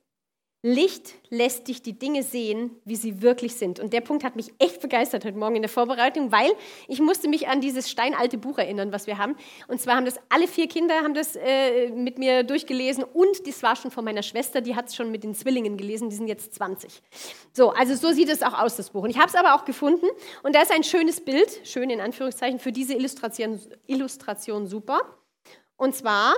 Licht 0.68 1.16
lässt 1.30 1.70
dich 1.70 1.82
die 1.82 1.98
Dinge 1.98 2.24
sehen, 2.24 2.72
wie 2.84 2.98
sie 2.98 3.22
wirklich 3.22 3.56
sind. 3.56 3.80
Und 3.80 3.94
der 3.94 4.02
Punkt 4.02 4.26
hat 4.26 4.36
mich 4.36 4.52
echt 4.60 4.82
begeistert 4.82 5.24
heute 5.24 5.38
Morgen 5.38 5.56
in 5.56 5.62
der 5.62 5.70
Vorbereitung, 5.70 6.34
weil 6.34 6.52
ich 6.90 7.00
musste 7.00 7.30
mich 7.30 7.48
an 7.48 7.62
dieses 7.62 7.90
steinalte 7.90 8.38
Buch 8.38 8.58
erinnern, 8.58 8.92
was 8.92 9.08
wir 9.08 9.18
haben. 9.18 9.38
Und 9.70 9.80
zwar 9.80 9.96
haben 9.96 10.04
das 10.04 10.20
alle 10.28 10.46
vier 10.46 10.68
Kinder 10.68 10.96
haben 10.96 11.14
das 11.14 11.38
äh, 11.38 11.90
mit 11.92 12.18
mir 12.18 12.44
durchgelesen 12.44 13.06
und 13.06 13.48
das 13.48 13.64
war 13.64 13.78
schon 13.78 13.92
von 13.92 14.04
meiner 14.04 14.24
Schwester, 14.24 14.60
die 14.60 14.76
hat 14.76 14.90
es 14.90 14.96
schon 14.96 15.10
mit 15.10 15.24
den 15.24 15.36
Zwillingen 15.36 15.78
gelesen, 15.78 16.10
die 16.10 16.18
sind 16.18 16.28
jetzt 16.28 16.54
20. 16.56 17.02
So, 17.54 17.70
also 17.70 17.96
so 17.96 18.12
sieht 18.12 18.30
es 18.30 18.44
auch 18.44 18.60
aus, 18.60 18.76
das 18.76 18.90
Buch. 18.90 19.04
Und 19.04 19.10
ich 19.10 19.18
habe 19.18 19.30
es 19.30 19.36
aber 19.36 19.56
auch 19.56 19.64
gefunden 19.64 20.08
und 20.44 20.54
da 20.54 20.62
ist 20.62 20.74
ein 20.74 20.84
schönes 20.84 21.24
Bild, 21.24 21.62
schön 21.64 21.90
in 21.90 22.02
Anführungszeichen, 22.02 22.60
für 22.60 22.74
diese 22.74 22.94
Illustration, 22.94 23.58
Illustration 23.86 24.68
super. 24.68 25.00
Und 25.78 25.96
zwar 25.96 26.34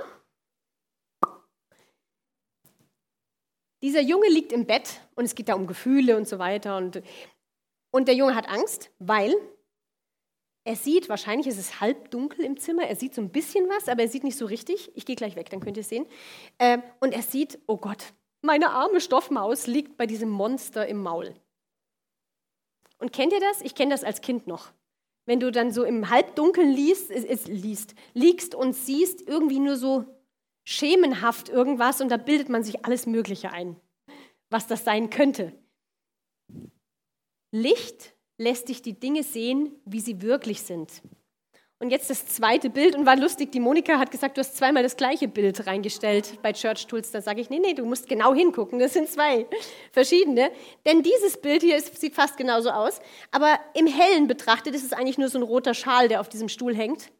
Dieser 3.82 4.00
Junge 4.00 4.28
liegt 4.28 4.52
im 4.52 4.66
Bett 4.66 5.00
und 5.14 5.24
es 5.24 5.34
geht 5.34 5.48
da 5.48 5.54
um 5.54 5.66
Gefühle 5.66 6.16
und 6.16 6.28
so 6.28 6.38
weiter. 6.38 6.76
Und, 6.76 7.02
und 7.90 8.08
der 8.08 8.14
Junge 8.14 8.34
hat 8.34 8.48
Angst, 8.48 8.90
weil 8.98 9.34
er 10.64 10.76
sieht, 10.76 11.08
wahrscheinlich 11.08 11.46
ist 11.46 11.58
es 11.58 11.80
halb 11.80 12.10
dunkel 12.10 12.44
im 12.44 12.58
Zimmer, 12.58 12.82
er 12.82 12.96
sieht 12.96 13.14
so 13.14 13.22
ein 13.22 13.30
bisschen 13.30 13.68
was, 13.68 13.88
aber 13.88 14.02
er 14.02 14.08
sieht 14.08 14.24
nicht 14.24 14.36
so 14.36 14.44
richtig. 14.44 14.92
Ich 14.94 15.06
gehe 15.06 15.16
gleich 15.16 15.34
weg, 15.34 15.48
dann 15.50 15.60
könnt 15.60 15.76
ihr 15.76 15.82
es 15.82 15.88
sehen. 15.88 16.06
Ähm, 16.58 16.82
und 17.00 17.12
er 17.12 17.22
sieht, 17.22 17.58
oh 17.66 17.78
Gott, 17.78 18.12
meine 18.42 18.70
arme 18.70 19.00
Stoffmaus 19.00 19.66
liegt 19.66 19.96
bei 19.96 20.06
diesem 20.06 20.28
Monster 20.28 20.86
im 20.86 21.02
Maul. 21.02 21.34
Und 22.98 23.12
kennt 23.12 23.32
ihr 23.32 23.40
das? 23.40 23.62
Ich 23.62 23.74
kenne 23.74 23.92
das 23.92 24.04
als 24.04 24.20
Kind 24.20 24.46
noch. 24.46 24.72
Wenn 25.24 25.40
du 25.40 25.50
dann 25.50 25.72
so 25.72 25.84
im 25.84 26.10
Halbdunkeln 26.10 26.70
liest, 26.70 27.10
es, 27.10 27.46
liest, 27.46 27.94
liegst 28.14 28.54
und 28.54 28.74
siehst 28.74 29.26
irgendwie 29.26 29.58
nur 29.60 29.76
so 29.76 30.04
schemenhaft 30.70 31.48
irgendwas 31.48 32.00
und 32.00 32.10
da 32.10 32.16
bildet 32.16 32.48
man 32.48 32.62
sich 32.62 32.84
alles 32.84 33.04
Mögliche 33.04 33.50
ein, 33.50 33.74
was 34.50 34.68
das 34.68 34.84
sein 34.84 35.10
könnte. 35.10 35.52
Licht 37.50 38.14
lässt 38.38 38.68
dich 38.68 38.80
die 38.80 38.98
Dinge 38.98 39.24
sehen, 39.24 39.74
wie 39.84 39.98
sie 39.98 40.22
wirklich 40.22 40.62
sind. 40.62 41.02
Und 41.80 41.90
jetzt 41.90 42.08
das 42.08 42.26
zweite 42.26 42.70
Bild 42.70 42.94
und 42.94 43.04
war 43.04 43.16
lustig, 43.16 43.50
die 43.50 43.58
Monika 43.58 43.98
hat 43.98 44.12
gesagt, 44.12 44.36
du 44.36 44.40
hast 44.40 44.56
zweimal 44.56 44.84
das 44.84 44.96
gleiche 44.96 45.26
Bild 45.26 45.66
reingestellt 45.66 46.38
bei 46.40 46.52
Church 46.52 46.86
Tools. 46.86 47.10
Da 47.10 47.20
sage 47.20 47.40
ich, 47.40 47.50
nee, 47.50 47.58
nee, 47.58 47.74
du 47.74 47.84
musst 47.84 48.06
genau 48.06 48.32
hingucken, 48.32 48.78
das 48.78 48.92
sind 48.92 49.08
zwei 49.08 49.46
verschiedene. 49.90 50.52
Denn 50.86 51.02
dieses 51.02 51.40
Bild 51.40 51.62
hier 51.62 51.76
ist, 51.76 51.98
sieht 51.98 52.14
fast 52.14 52.36
genauso 52.36 52.70
aus, 52.70 53.00
aber 53.32 53.58
im 53.74 53.88
Hellen 53.88 54.28
betrachtet 54.28 54.74
ist 54.74 54.84
es 54.84 54.92
eigentlich 54.92 55.18
nur 55.18 55.30
so 55.30 55.38
ein 55.38 55.42
roter 55.42 55.74
Schal, 55.74 56.06
der 56.06 56.20
auf 56.20 56.28
diesem 56.28 56.48
Stuhl 56.48 56.76
hängt. 56.76 57.10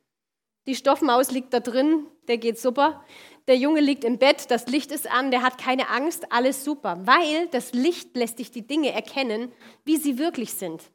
Die 0.67 0.75
Stoffmaus 0.77 1.33
liegt 1.33 1.53
da 1.53 1.61
drin, 1.61 2.07
der 2.29 2.39
geht 2.39 2.59
super 2.59 3.03
der 3.49 3.57
Junge 3.57 3.81
liegt 3.81 4.05
im 4.05 4.19
Bett, 4.19 4.51
das 4.51 4.67
Licht 4.67 4.93
ist 4.93 5.11
an, 5.11 5.31
der 5.31 5.43
hat 5.43 5.59
keine 5.59 5.89
Angst, 5.89 6.33
alles 6.33 6.65
super, 6.65 7.01
weil 7.05 7.49
das 7.49 7.73
Licht 7.73 8.17
lässt 8.17 8.39
dich 8.39 8.51
die 8.51 8.67
Dinge 8.67 8.93
erkennen, 8.93 9.53
wie 9.85 9.97
sie 9.97 10.19
wirklich 10.19 10.55
sind. 10.55 10.91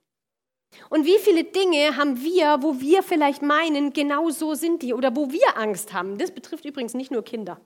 Und 0.90 1.06
wie 1.06 1.18
viele 1.20 1.44
Dinge 1.44 1.96
haben 1.98 2.22
wir, 2.22 2.62
wo 2.62 2.80
wir 2.80 3.04
vielleicht 3.04 3.42
meinen, 3.42 3.94
genau 3.94 4.30
so 4.30 4.56
sind 4.56 4.82
die 4.82 4.94
oder 4.94 5.16
wo 5.16 5.32
wir 5.32 5.58
Angst 5.58 5.94
haben? 5.94 6.18
Das 6.18 6.32
betrifft 6.32 6.66
übrigens 6.66 6.94
nicht 6.94 7.12
nur 7.12 7.24
Kinder. 7.24 7.60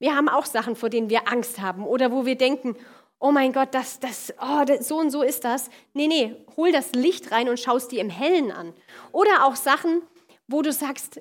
Wir 0.00 0.14
haben 0.14 0.28
auch 0.28 0.46
Sachen, 0.46 0.76
vor 0.76 0.90
denen 0.90 1.10
wir 1.10 1.28
Angst 1.28 1.60
haben 1.60 1.86
oder 1.86 2.12
wo 2.12 2.24
wir 2.24 2.36
denken, 2.36 2.76
oh 3.18 3.32
mein 3.32 3.52
Gott, 3.52 3.68
das, 3.72 3.98
das, 3.98 4.32
oh, 4.40 4.64
das, 4.64 4.86
so 4.86 4.98
und 4.98 5.10
so 5.10 5.22
ist 5.22 5.44
das. 5.44 5.70
Nee, 5.92 6.06
nee, 6.06 6.36
hol 6.56 6.70
das 6.70 6.92
Licht 6.92 7.32
rein 7.32 7.48
und 7.48 7.58
schaust 7.58 7.90
dir 7.90 8.00
im 8.00 8.10
Hellen 8.10 8.52
an. 8.52 8.72
Oder 9.12 9.44
auch 9.44 9.56
Sachen, 9.56 10.02
wo 10.46 10.62
du 10.62 10.72
sagst, 10.72 11.20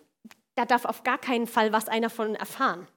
da 0.58 0.66
darf 0.66 0.86
auf 0.86 1.04
gar 1.04 1.20
keinen 1.20 1.48
Fall 1.48 1.72
was 1.72 1.88
einer 1.88 2.10
von 2.10 2.36
erfahren. 2.36 2.88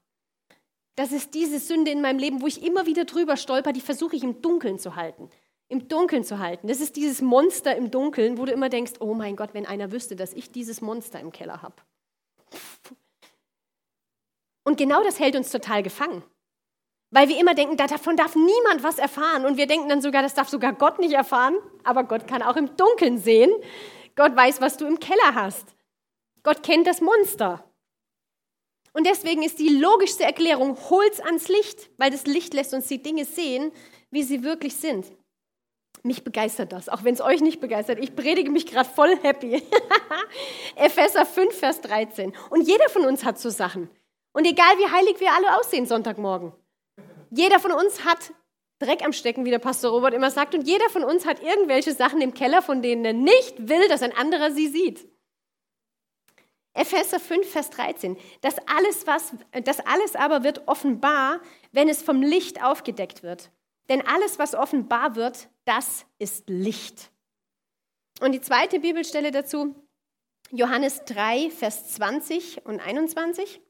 Das 0.97 1.13
ist 1.13 1.35
diese 1.35 1.59
Sünde 1.59 1.91
in 1.91 2.01
meinem 2.01 2.19
Leben, 2.19 2.41
wo 2.41 2.47
ich 2.47 2.65
immer 2.65 2.87
wieder 2.87 3.05
drüber 3.05 3.37
stolper, 3.37 3.73
die 3.73 3.83
versuche 3.83 4.17
ich 4.17 4.23
im 4.23 4.41
Dunkeln 4.43 4.79
zu 4.79 4.97
halten. 4.97 5.31
Im 5.69 5.87
Dunkeln 5.87 6.25
zu 6.25 6.39
halten. 6.39 6.69
Das 6.69 6.81
ist 6.81 6.97
dieses 6.97 7.21
Monster 7.21 7.77
im 7.77 7.91
Dunkeln, 7.91 8.39
wo 8.39 8.45
du 8.45 8.53
immer 8.53 8.71
denkst, 8.71 8.95
oh 9.01 9.15
mein 9.15 9.37
Gott, 9.37 9.51
wenn 9.53 9.67
einer 9.67 9.93
wüsste, 9.93 10.17
dass 10.17 10.33
ich 10.33 10.51
dieses 10.51 10.81
Monster 10.81 11.21
im 11.21 11.33
Keller 11.33 11.63
habe. 11.63 11.77
Und 14.65 14.79
genau 14.79 15.03
das 15.03 15.21
hält 15.21 15.37
uns 15.37 15.51
total 15.51 15.83
gefangen. 15.83 16.23
Weil 17.11 17.29
wir 17.29 17.39
immer 17.39 17.55
denken, 17.55 17.77
davon 17.77 18.17
darf 18.17 18.37
niemand 18.37 18.83
was 18.83 18.99
erfahren. 18.99 19.45
Und 19.45 19.59
wir 19.59 19.67
denken 19.67 19.89
dann 19.89 20.01
sogar, 20.01 20.23
das 20.23 20.35
darf 20.35 20.49
sogar 20.49 20.73
Gott 20.73 20.99
nicht 20.99 21.13
erfahren. 21.13 21.57
Aber 21.85 22.05
Gott 22.05 22.27
kann 22.27 22.43
auch 22.43 22.57
im 22.57 22.77
Dunkeln 22.77 23.19
sehen. 23.19 23.51
Gott 24.17 24.35
weiß, 24.35 24.61
was 24.61 24.77
du 24.77 24.87
im 24.87 24.99
Keller 24.99 25.35
hast. 25.35 25.75
Gott 26.43 26.63
kennt 26.63 26.87
das 26.87 27.01
Monster. 27.01 27.65
Und 28.93 29.07
deswegen 29.07 29.43
ist 29.43 29.59
die 29.59 29.69
logischste 29.69 30.25
Erklärung, 30.25 30.77
hol's 30.91 31.21
ans 31.21 31.49
Licht, 31.49 31.91
weil 31.97 32.11
das 32.11 32.27
Licht 32.27 32.55
lässt 32.55 32.75
uns 32.75 32.89
die 32.89 33.03
Dinge 33.03 33.25
sehen, 33.25 33.73
wie 34.11 34.23
sie 34.23 34.43
wirklich 34.43 34.77
sind. 34.77 35.07
Mich 36.03 36.25
begeistert 36.25 36.73
das, 36.73 36.89
auch 36.89 37.05
wenn 37.05 37.15
es 37.15 37.21
euch 37.21 37.41
nicht 37.41 37.61
begeistert. 37.61 37.99
Ich 38.01 38.17
predige 38.17 38.51
mich 38.51 38.67
gerade 38.67 38.89
voll 38.89 39.17
happy. 39.23 39.63
Epheser 40.77 41.27
5, 41.27 41.55
Vers 41.57 41.81
13. 41.83 42.33
Und 42.49 42.67
jeder 42.67 42.89
von 42.89 43.05
uns 43.05 43.25
hat 43.25 43.39
so 43.39 43.51
Sachen. 43.51 43.91
Und 44.33 44.47
egal 44.47 44.79
wie 44.79 44.91
heilig 44.91 45.21
wir 45.21 45.33
alle 45.33 45.59
aussehen 45.59 45.87
Sonntagmorgen. 45.87 46.53
Jeder 47.31 47.61
von 47.61 47.73
uns 47.73 48.05
hat 48.05 48.33
Dreck 48.79 49.05
am 49.05 49.13
Stecken, 49.13 49.45
wie 49.45 49.51
der 49.51 49.59
Pastor 49.59 49.91
Robert 49.91 50.15
immer 50.15 50.31
sagt. 50.31 50.55
Und 50.55 50.67
jeder 50.67 50.89
von 50.89 51.05
uns 51.05 51.27
hat 51.27 51.43
irgendwelche 51.43 51.93
Sachen 51.93 52.21
im 52.23 52.33
Keller, 52.33 52.63
von 52.63 52.81
denen 52.81 53.05
er 53.05 53.13
nicht 53.13 53.69
will, 53.69 53.87
dass 53.89 54.03
ein 54.03 54.17
anderer 54.17 54.51
sie 54.53 54.69
sieht. 54.69 55.07
Epheser 56.73 57.19
5, 57.19 57.49
Vers 57.51 57.71
13. 57.71 58.17
Das 58.43 58.57
alles, 58.67 59.07
was, 59.07 59.35
das 59.65 59.81
alles 59.81 60.15
aber 60.15 60.45
wird 60.45 60.69
offenbar, 60.69 61.41
wenn 61.73 61.89
es 61.89 62.03
vom 62.03 62.23
Licht 62.23 62.63
aufgedeckt 62.63 63.23
wird. 63.23 63.51
Denn 63.89 64.07
alles, 64.07 64.39
was 64.39 64.55
offenbar 64.55 65.17
wird, 65.17 65.49
das 65.65 66.07
ist 66.19 66.49
Licht. 66.49 67.11
Und 68.21 68.33
die 68.33 68.41
zweite 68.41 68.81
Bibelstelle 68.81 69.33
dazu, 69.33 69.75
Johannes 70.53 71.05
3, 71.07 71.51
Vers 71.51 71.89
20 71.95 72.65
und 72.67 72.81
21. 72.81 73.61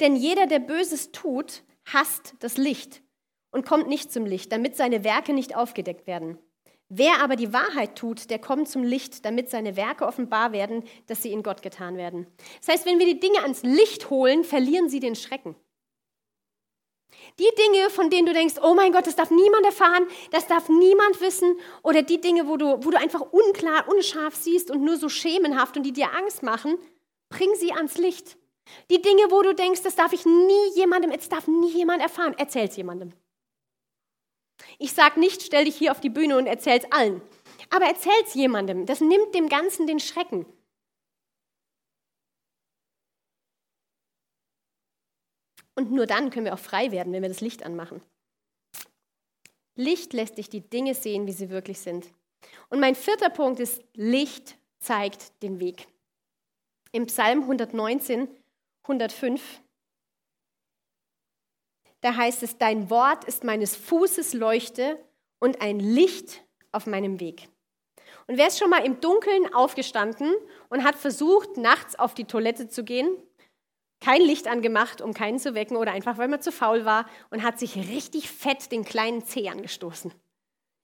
Denn 0.00 0.16
jeder, 0.16 0.46
der 0.46 0.58
Böses 0.58 1.12
tut, 1.12 1.62
hasst 1.86 2.34
das 2.40 2.58
Licht 2.58 3.02
und 3.50 3.64
kommt 3.64 3.88
nicht 3.88 4.12
zum 4.12 4.26
Licht, 4.26 4.52
damit 4.52 4.76
seine 4.76 5.04
Werke 5.04 5.32
nicht 5.32 5.56
aufgedeckt 5.56 6.06
werden. 6.06 6.38
Wer 6.88 7.20
aber 7.20 7.34
die 7.34 7.52
Wahrheit 7.52 7.96
tut, 7.96 8.30
der 8.30 8.38
kommt 8.38 8.68
zum 8.68 8.84
Licht, 8.84 9.24
damit 9.24 9.50
seine 9.50 9.76
Werke 9.76 10.06
offenbar 10.06 10.52
werden, 10.52 10.84
dass 11.08 11.22
sie 11.22 11.32
in 11.32 11.42
Gott 11.42 11.62
getan 11.62 11.96
werden. 11.96 12.26
Das 12.60 12.68
heißt, 12.68 12.86
wenn 12.86 13.00
wir 13.00 13.06
die 13.06 13.18
Dinge 13.18 13.42
ans 13.42 13.62
Licht 13.64 14.08
holen, 14.08 14.44
verlieren 14.44 14.88
sie 14.88 15.00
den 15.00 15.16
Schrecken. 15.16 15.56
Die 17.38 17.50
Dinge, 17.58 17.90
von 17.90 18.08
denen 18.08 18.26
du 18.26 18.32
denkst, 18.32 18.54
oh 18.62 18.74
mein 18.74 18.92
Gott, 18.92 19.06
das 19.06 19.16
darf 19.16 19.30
niemand 19.30 19.64
erfahren, 19.64 20.06
das 20.30 20.46
darf 20.46 20.68
niemand 20.68 21.20
wissen, 21.20 21.58
oder 21.82 22.02
die 22.02 22.20
Dinge, 22.20 22.46
wo 22.46 22.56
du, 22.56 22.84
wo 22.84 22.90
du 22.90 22.98
einfach 22.98 23.20
unklar, 23.32 23.88
unscharf 23.88 24.36
siehst 24.36 24.70
und 24.70 24.82
nur 24.82 24.96
so 24.96 25.08
schemenhaft 25.08 25.76
und 25.76 25.82
die 25.82 25.92
dir 25.92 26.14
Angst 26.14 26.42
machen, 26.42 26.78
bring 27.28 27.52
sie 27.56 27.72
ans 27.72 27.98
Licht. 27.98 28.38
Die 28.90 29.02
Dinge, 29.02 29.30
wo 29.30 29.42
du 29.42 29.54
denkst, 29.54 29.82
das 29.82 29.96
darf 29.96 30.12
ich 30.12 30.24
nie 30.24 30.74
jemandem, 30.76 31.10
es 31.10 31.28
darf 31.28 31.46
nie 31.46 31.70
jemand 31.70 32.00
erfahren, 32.00 32.34
erzähl 32.38 32.68
es 32.68 32.76
jemandem. 32.76 33.12
Ich 34.78 34.92
sage 34.92 35.20
nicht, 35.20 35.42
stell 35.42 35.64
dich 35.64 35.76
hier 35.76 35.92
auf 35.92 36.00
die 36.00 36.10
Bühne 36.10 36.36
und 36.36 36.46
erzähl 36.46 36.78
es 36.78 36.92
allen. 36.92 37.22
Aber 37.70 37.86
erzähl 37.86 38.12
es 38.24 38.34
jemandem. 38.34 38.86
Das 38.86 39.00
nimmt 39.00 39.34
dem 39.34 39.48
Ganzen 39.48 39.86
den 39.86 40.00
Schrecken. 40.00 40.46
Und 45.74 45.92
nur 45.92 46.06
dann 46.06 46.30
können 46.30 46.46
wir 46.46 46.54
auch 46.54 46.58
frei 46.58 46.90
werden, 46.90 47.12
wenn 47.12 47.22
wir 47.22 47.28
das 47.28 47.42
Licht 47.42 47.62
anmachen. 47.62 48.00
Licht 49.74 50.14
lässt 50.14 50.38
dich 50.38 50.48
die 50.48 50.62
Dinge 50.62 50.94
sehen, 50.94 51.26
wie 51.26 51.32
sie 51.32 51.50
wirklich 51.50 51.78
sind. 51.80 52.06
Und 52.70 52.80
mein 52.80 52.94
vierter 52.94 53.28
Punkt 53.28 53.60
ist, 53.60 53.82
Licht 53.92 54.56
zeigt 54.78 55.42
den 55.42 55.60
Weg. 55.60 55.86
Im 56.92 57.06
Psalm 57.06 57.42
119, 57.42 58.28
105 58.84 59.60
da 62.00 62.16
heißt 62.16 62.42
es, 62.42 62.58
dein 62.58 62.90
Wort 62.90 63.24
ist 63.24 63.44
meines 63.44 63.76
Fußes 63.76 64.34
Leuchte 64.34 64.98
und 65.38 65.60
ein 65.60 65.80
Licht 65.80 66.44
auf 66.72 66.86
meinem 66.86 67.20
Weg. 67.20 67.48
Und 68.26 68.38
wer 68.38 68.48
ist 68.48 68.58
schon 68.58 68.70
mal 68.70 68.84
im 68.84 69.00
Dunkeln 69.00 69.52
aufgestanden 69.54 70.34
und 70.68 70.84
hat 70.84 70.96
versucht, 70.96 71.56
nachts 71.56 71.98
auf 71.98 72.14
die 72.14 72.24
Toilette 72.24 72.68
zu 72.68 72.84
gehen, 72.84 73.08
kein 74.00 74.20
Licht 74.20 74.46
angemacht, 74.48 75.00
um 75.00 75.14
keinen 75.14 75.38
zu 75.38 75.54
wecken 75.54 75.76
oder 75.76 75.92
einfach, 75.92 76.18
weil 76.18 76.28
man 76.28 76.42
zu 76.42 76.52
faul 76.52 76.84
war 76.84 77.06
und 77.30 77.42
hat 77.42 77.58
sich 77.58 77.76
richtig 77.76 78.30
fett 78.30 78.70
den 78.72 78.84
kleinen 78.84 79.24
Zeh 79.24 79.48
angestoßen. 79.48 80.12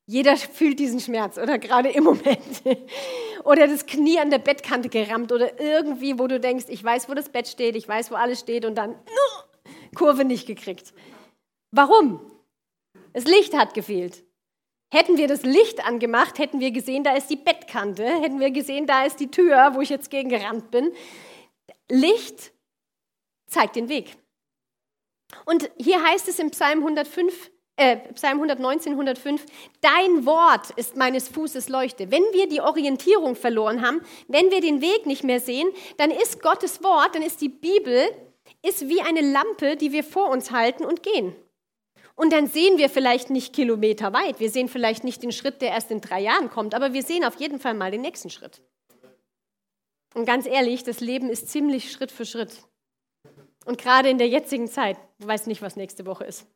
Jeder 0.06 0.36
fühlt 0.36 0.78
diesen 0.78 0.98
Schmerz 0.98 1.38
oder 1.38 1.58
gerade 1.58 1.90
im 1.90 2.04
Moment. 2.04 2.62
oder 3.44 3.68
das 3.68 3.86
Knie 3.86 4.18
an 4.18 4.30
der 4.30 4.38
Bettkante 4.38 4.88
gerammt 4.88 5.30
oder 5.30 5.60
irgendwie, 5.60 6.18
wo 6.18 6.26
du 6.26 6.40
denkst, 6.40 6.66
ich 6.68 6.82
weiß, 6.82 7.08
wo 7.08 7.14
das 7.14 7.28
Bett 7.28 7.46
steht, 7.46 7.76
ich 7.76 7.86
weiß, 7.86 8.10
wo 8.10 8.16
alles 8.16 8.40
steht 8.40 8.64
und 8.64 8.74
dann 8.74 8.96
Kurve 9.94 10.24
nicht 10.24 10.46
gekriegt. 10.46 10.92
Warum? 11.70 12.20
Das 13.12 13.24
Licht 13.24 13.56
hat 13.56 13.74
gefehlt. 13.74 14.24
Hätten 14.92 15.16
wir 15.16 15.26
das 15.26 15.42
Licht 15.42 15.86
angemacht, 15.86 16.38
hätten 16.38 16.60
wir 16.60 16.70
gesehen, 16.70 17.02
da 17.02 17.14
ist 17.16 17.28
die 17.28 17.36
Bettkante, 17.36 18.04
hätten 18.04 18.40
wir 18.40 18.50
gesehen, 18.50 18.86
da 18.86 19.04
ist 19.04 19.20
die 19.20 19.30
Tür, 19.30 19.72
wo 19.74 19.80
ich 19.80 19.88
jetzt 19.88 20.10
gegen 20.10 20.28
gerannt 20.28 20.70
bin. 20.70 20.92
Licht 21.90 22.52
zeigt 23.46 23.76
den 23.76 23.88
Weg. 23.88 24.16
Und 25.46 25.70
hier 25.78 26.02
heißt 26.02 26.28
es 26.28 26.38
im 26.38 26.50
Psalm 26.50 26.80
105, 26.80 27.50
äh, 27.76 27.96
Psalm 28.12 28.34
119, 28.34 28.92
105, 28.92 29.46
dein 29.80 30.26
Wort 30.26 30.70
ist 30.76 30.96
meines 30.96 31.28
Fußes 31.28 31.70
Leuchte. 31.70 32.10
Wenn 32.10 32.24
wir 32.32 32.46
die 32.46 32.60
Orientierung 32.60 33.34
verloren 33.34 33.80
haben, 33.80 34.02
wenn 34.28 34.50
wir 34.50 34.60
den 34.60 34.82
Weg 34.82 35.06
nicht 35.06 35.24
mehr 35.24 35.40
sehen, 35.40 35.68
dann 35.96 36.10
ist 36.10 36.42
Gottes 36.42 36.82
Wort, 36.82 37.14
dann 37.14 37.22
ist 37.22 37.40
die 37.40 37.48
Bibel, 37.48 38.10
ist 38.62 38.88
wie 38.88 39.00
eine 39.00 39.20
Lampe, 39.20 39.76
die 39.76 39.92
wir 39.92 40.04
vor 40.04 40.30
uns 40.30 40.50
halten 40.50 40.84
und 40.84 41.02
gehen. 41.02 41.34
Und 42.14 42.32
dann 42.32 42.46
sehen 42.46 42.78
wir 42.78 42.88
vielleicht 42.88 43.30
nicht 43.30 43.54
Kilometer 43.54 44.12
weit. 44.12 44.38
Wir 44.38 44.50
sehen 44.50 44.68
vielleicht 44.68 45.02
nicht 45.02 45.22
den 45.22 45.32
Schritt, 45.32 45.62
der 45.62 45.70
erst 45.70 45.90
in 45.90 46.00
drei 46.00 46.20
Jahren 46.20 46.50
kommt, 46.50 46.74
aber 46.74 46.92
wir 46.92 47.02
sehen 47.02 47.24
auf 47.24 47.36
jeden 47.36 47.58
Fall 47.58 47.74
mal 47.74 47.90
den 47.90 48.02
nächsten 48.02 48.30
Schritt. 48.30 48.62
Und 50.14 50.26
ganz 50.26 50.46
ehrlich, 50.46 50.84
das 50.84 51.00
Leben 51.00 51.30
ist 51.30 51.48
ziemlich 51.48 51.90
Schritt 51.90 52.12
für 52.12 52.26
Schritt. 52.26 52.62
Und 53.64 53.78
gerade 53.78 54.10
in 54.10 54.18
der 54.18 54.28
jetzigen 54.28 54.68
Zeit, 54.68 54.98
du 55.18 55.26
weißt 55.26 55.46
nicht, 55.46 55.62
was 55.62 55.76
nächste 55.76 56.04
Woche 56.04 56.24
ist. 56.24 56.46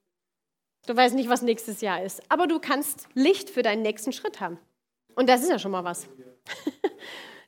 Du 0.87 0.95
weißt 0.95 1.15
nicht, 1.15 1.29
was 1.29 1.43
nächstes 1.43 1.81
Jahr 1.81 2.03
ist. 2.03 2.23
Aber 2.31 2.47
du 2.47 2.61
kannst 2.61 3.09
Licht 3.15 3.51
für 3.51 3.63
deinen 3.63 3.83
nächsten 3.83 4.13
Schritt 4.13 4.41
haben. 4.41 4.59
Und 5.15 5.29
das 5.29 5.43
ist 5.43 5.51
ja 5.51 5.59
schon 5.59 5.73
mal 5.73 5.85
was. 5.85 6.09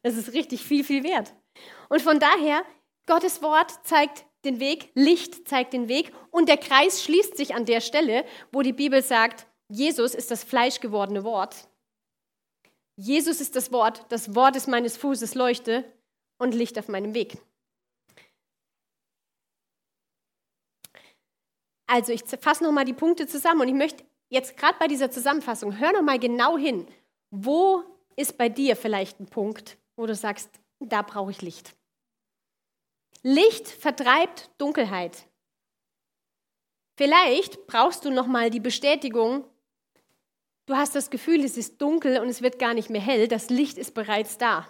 Das 0.04 0.16
ist 0.16 0.32
richtig 0.32 0.62
viel, 0.62 0.84
viel 0.84 1.02
wert. 1.02 1.34
Und 1.88 2.00
von 2.00 2.20
daher, 2.20 2.62
Gottes 3.06 3.42
Wort 3.42 3.84
zeigt 3.84 4.24
den 4.44 4.60
Weg, 4.60 4.90
Licht 4.94 5.48
zeigt 5.48 5.72
den 5.72 5.88
Weg 5.88 6.12
und 6.30 6.48
der 6.48 6.56
Kreis 6.56 7.02
schließt 7.02 7.36
sich 7.36 7.54
an 7.54 7.64
der 7.64 7.80
Stelle, 7.80 8.24
wo 8.52 8.62
die 8.62 8.72
Bibel 8.72 9.02
sagt, 9.02 9.46
Jesus 9.68 10.14
ist 10.14 10.30
das 10.30 10.44
fleischgewordene 10.44 11.24
Wort. 11.24 11.68
Jesus 12.96 13.40
ist 13.40 13.54
das 13.56 13.70
Wort, 13.72 14.06
das 14.10 14.34
Wort 14.34 14.56
ist 14.56 14.66
meines 14.66 14.96
Fußes 14.96 15.34
Leuchte 15.34 15.84
und 16.38 16.54
Licht 16.54 16.78
auf 16.78 16.88
meinem 16.88 17.14
Weg. 17.14 17.38
Also 21.86 22.12
ich 22.12 22.22
fasse 22.22 22.64
nochmal 22.64 22.84
die 22.84 22.92
Punkte 22.92 23.26
zusammen 23.26 23.62
und 23.62 23.68
ich 23.68 23.74
möchte 23.74 24.04
jetzt 24.28 24.56
gerade 24.56 24.78
bei 24.78 24.88
dieser 24.88 25.10
Zusammenfassung, 25.10 25.78
hör 25.78 25.92
nochmal 25.92 26.18
genau 26.18 26.58
hin, 26.58 26.86
wo 27.30 27.82
ist 28.16 28.36
bei 28.36 28.48
dir 28.48 28.76
vielleicht 28.76 29.20
ein 29.20 29.26
Punkt, 29.26 29.78
wo 29.96 30.06
du 30.06 30.14
sagst, 30.14 30.50
da 30.80 31.02
brauche 31.02 31.30
ich 31.30 31.40
Licht. 31.40 31.77
Licht 33.22 33.68
vertreibt 33.68 34.50
Dunkelheit. 34.58 35.26
Vielleicht 36.96 37.66
brauchst 37.66 38.04
du 38.04 38.10
noch 38.10 38.26
mal 38.26 38.50
die 38.50 38.60
Bestätigung, 38.60 39.44
du 40.66 40.76
hast 40.76 40.94
das 40.94 41.10
Gefühl, 41.10 41.44
es 41.44 41.56
ist 41.56 41.80
dunkel 41.80 42.20
und 42.20 42.28
es 42.28 42.42
wird 42.42 42.58
gar 42.58 42.74
nicht 42.74 42.90
mehr 42.90 43.00
hell, 43.00 43.28
das 43.28 43.50
Licht 43.50 43.78
ist 43.78 43.94
bereits 43.94 44.38
da. 44.38 44.66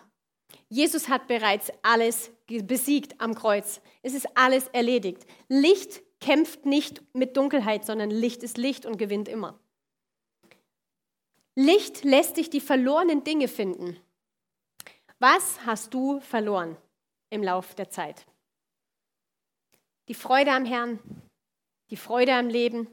Jesus 0.68 1.08
hat 1.08 1.26
bereits 1.26 1.70
alles 1.82 2.30
besiegt 2.46 3.20
am 3.20 3.34
Kreuz. 3.34 3.80
Es 4.02 4.14
ist 4.14 4.36
alles 4.36 4.68
erledigt. 4.68 5.26
Licht 5.48 6.02
kämpft 6.20 6.66
nicht 6.66 7.02
mit 7.14 7.36
Dunkelheit, 7.36 7.84
sondern 7.84 8.10
Licht 8.10 8.42
ist 8.42 8.58
Licht 8.58 8.86
und 8.86 8.98
gewinnt 8.98 9.28
immer. 9.28 9.58
Licht 11.54 12.04
lässt 12.04 12.36
dich 12.36 12.50
die 12.50 12.60
verlorenen 12.60 13.24
Dinge 13.24 13.48
finden. 13.48 13.98
Was 15.18 15.64
hast 15.66 15.92
du 15.92 16.20
verloren 16.20 16.76
im 17.30 17.42
Lauf 17.42 17.74
der 17.74 17.90
Zeit? 17.90 18.26
Die 20.08 20.14
Freude 20.14 20.52
am 20.52 20.64
Herrn, 20.64 20.98
die 21.90 21.96
Freude 21.96 22.34
am 22.34 22.48
Leben, 22.48 22.88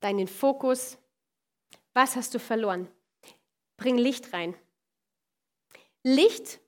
deinen 0.00 0.26
Fokus. 0.26 0.98
Was 1.92 2.16
hast 2.16 2.34
du 2.34 2.38
verloren? 2.38 2.88
Bring 3.76 3.98
Licht 3.98 4.32
rein. 4.32 4.54
Licht 6.02 6.60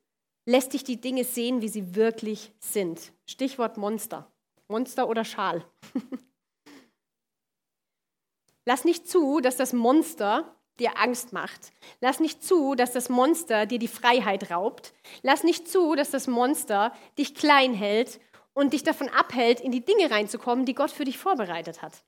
lässt 0.44 0.74
dich 0.74 0.85
die 0.85 1.00
Dinge 1.00 1.24
sehen, 1.24 1.62
wie 1.62 1.68
sie 1.68 1.94
wirklich 1.94 2.53
sind. 2.61 3.12
Stichwort 3.27 3.79
Monster. 3.79 4.31
Monster 4.68 5.09
oder 5.09 5.24
Schal. 5.24 5.64
Lass 8.66 8.85
nicht 8.85 9.09
zu, 9.09 9.40
dass 9.40 9.57
das 9.57 9.72
Monster 9.72 10.55
dir 10.79 10.98
Angst 10.98 11.33
macht. 11.33 11.72
Lass 12.00 12.20
nicht 12.20 12.42
zu, 12.42 12.74
dass 12.74 12.92
das 12.92 13.09
Monster 13.09 13.66
dir 13.66 13.79
die 13.79 13.88
Freiheit 13.88 14.50
raubt. 14.50 14.92
Lass 15.22 15.42
nicht 15.42 15.68
zu, 15.68 15.94
dass 15.94 16.11
das 16.11 16.27
Monster 16.27 16.94
dich 17.16 17.35
klein 17.35 17.74
hält 17.74 18.20
und 18.55 18.73
dich 18.73 18.83
davon 18.83 19.09
abhält, 19.09 19.61
in 19.61 19.73
die 19.73 19.85
Dinge 19.85 20.11
reinzukommen, 20.11 20.64
die 20.64 20.75
Gott 20.75 20.90
für 20.90 21.05
dich 21.05 21.19
vorbereitet 21.19 21.83
hat. 21.83 22.05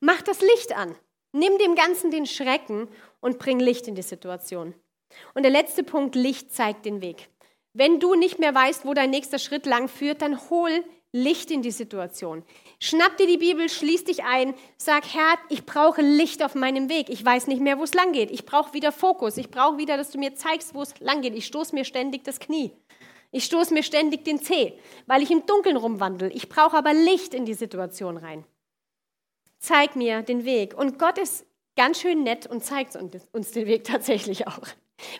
Mach 0.00 0.22
das 0.22 0.40
Licht 0.40 0.76
an. 0.76 0.96
Nimm 1.32 1.58
dem 1.58 1.76
Ganzen 1.76 2.10
den 2.10 2.26
Schrecken 2.26 2.88
und 3.20 3.38
bring 3.38 3.60
Licht 3.60 3.86
in 3.86 3.94
die 3.94 4.02
Situation. 4.02 4.74
Und 5.34 5.42
der 5.42 5.52
letzte 5.52 5.84
Punkt, 5.84 6.14
Licht 6.14 6.52
zeigt 6.52 6.86
den 6.86 7.00
Weg. 7.00 7.28
Wenn 7.72 8.00
du 8.00 8.14
nicht 8.14 8.38
mehr 8.38 8.54
weißt, 8.54 8.84
wo 8.84 8.94
dein 8.94 9.10
nächster 9.10 9.38
Schritt 9.38 9.66
lang 9.66 9.88
führt, 9.88 10.22
dann 10.22 10.50
hol 10.50 10.84
Licht 11.12 11.50
in 11.50 11.62
die 11.62 11.70
Situation. 11.70 12.44
Schnapp 12.80 13.16
dir 13.16 13.26
die 13.26 13.36
Bibel, 13.36 13.68
schließ 13.68 14.04
dich 14.04 14.24
ein, 14.24 14.54
sag, 14.76 15.04
Herr, 15.12 15.38
ich 15.48 15.66
brauche 15.66 16.02
Licht 16.02 16.42
auf 16.42 16.54
meinem 16.54 16.88
Weg. 16.88 17.10
Ich 17.10 17.24
weiß 17.24 17.48
nicht 17.48 17.60
mehr, 17.60 17.78
wo 17.78 17.84
es 17.84 17.94
lang 17.94 18.12
geht. 18.12 18.30
Ich 18.30 18.46
brauche 18.46 18.74
wieder 18.74 18.92
Fokus. 18.92 19.36
Ich 19.36 19.50
brauche 19.50 19.78
wieder, 19.78 19.96
dass 19.96 20.10
du 20.10 20.18
mir 20.18 20.34
zeigst, 20.34 20.74
wo 20.74 20.82
es 20.82 20.98
lang 21.00 21.20
geht. 21.22 21.34
Ich 21.34 21.46
stoße 21.46 21.74
mir 21.74 21.84
ständig 21.84 22.24
das 22.24 22.38
Knie. 22.38 22.72
Ich 23.32 23.44
stoße 23.44 23.72
mir 23.72 23.82
ständig 23.82 24.24
den 24.24 24.40
Zeh, 24.40 24.78
weil 25.06 25.22
ich 25.22 25.30
im 25.30 25.46
Dunkeln 25.46 25.76
rumwandle. 25.76 26.30
Ich 26.30 26.48
brauche 26.48 26.76
aber 26.76 26.92
Licht 26.92 27.32
in 27.32 27.44
die 27.44 27.54
Situation 27.54 28.16
rein. 28.16 28.44
Zeig 29.58 29.94
mir 29.94 30.22
den 30.22 30.44
Weg. 30.44 30.76
Und 30.76 30.98
Gott 30.98 31.18
ist 31.18 31.46
ganz 31.76 32.00
schön 32.00 32.24
nett 32.24 32.46
und 32.46 32.64
zeigt 32.64 32.96
uns 32.96 33.52
den 33.52 33.66
Weg 33.66 33.84
tatsächlich 33.92 34.46
auch. 34.46 34.66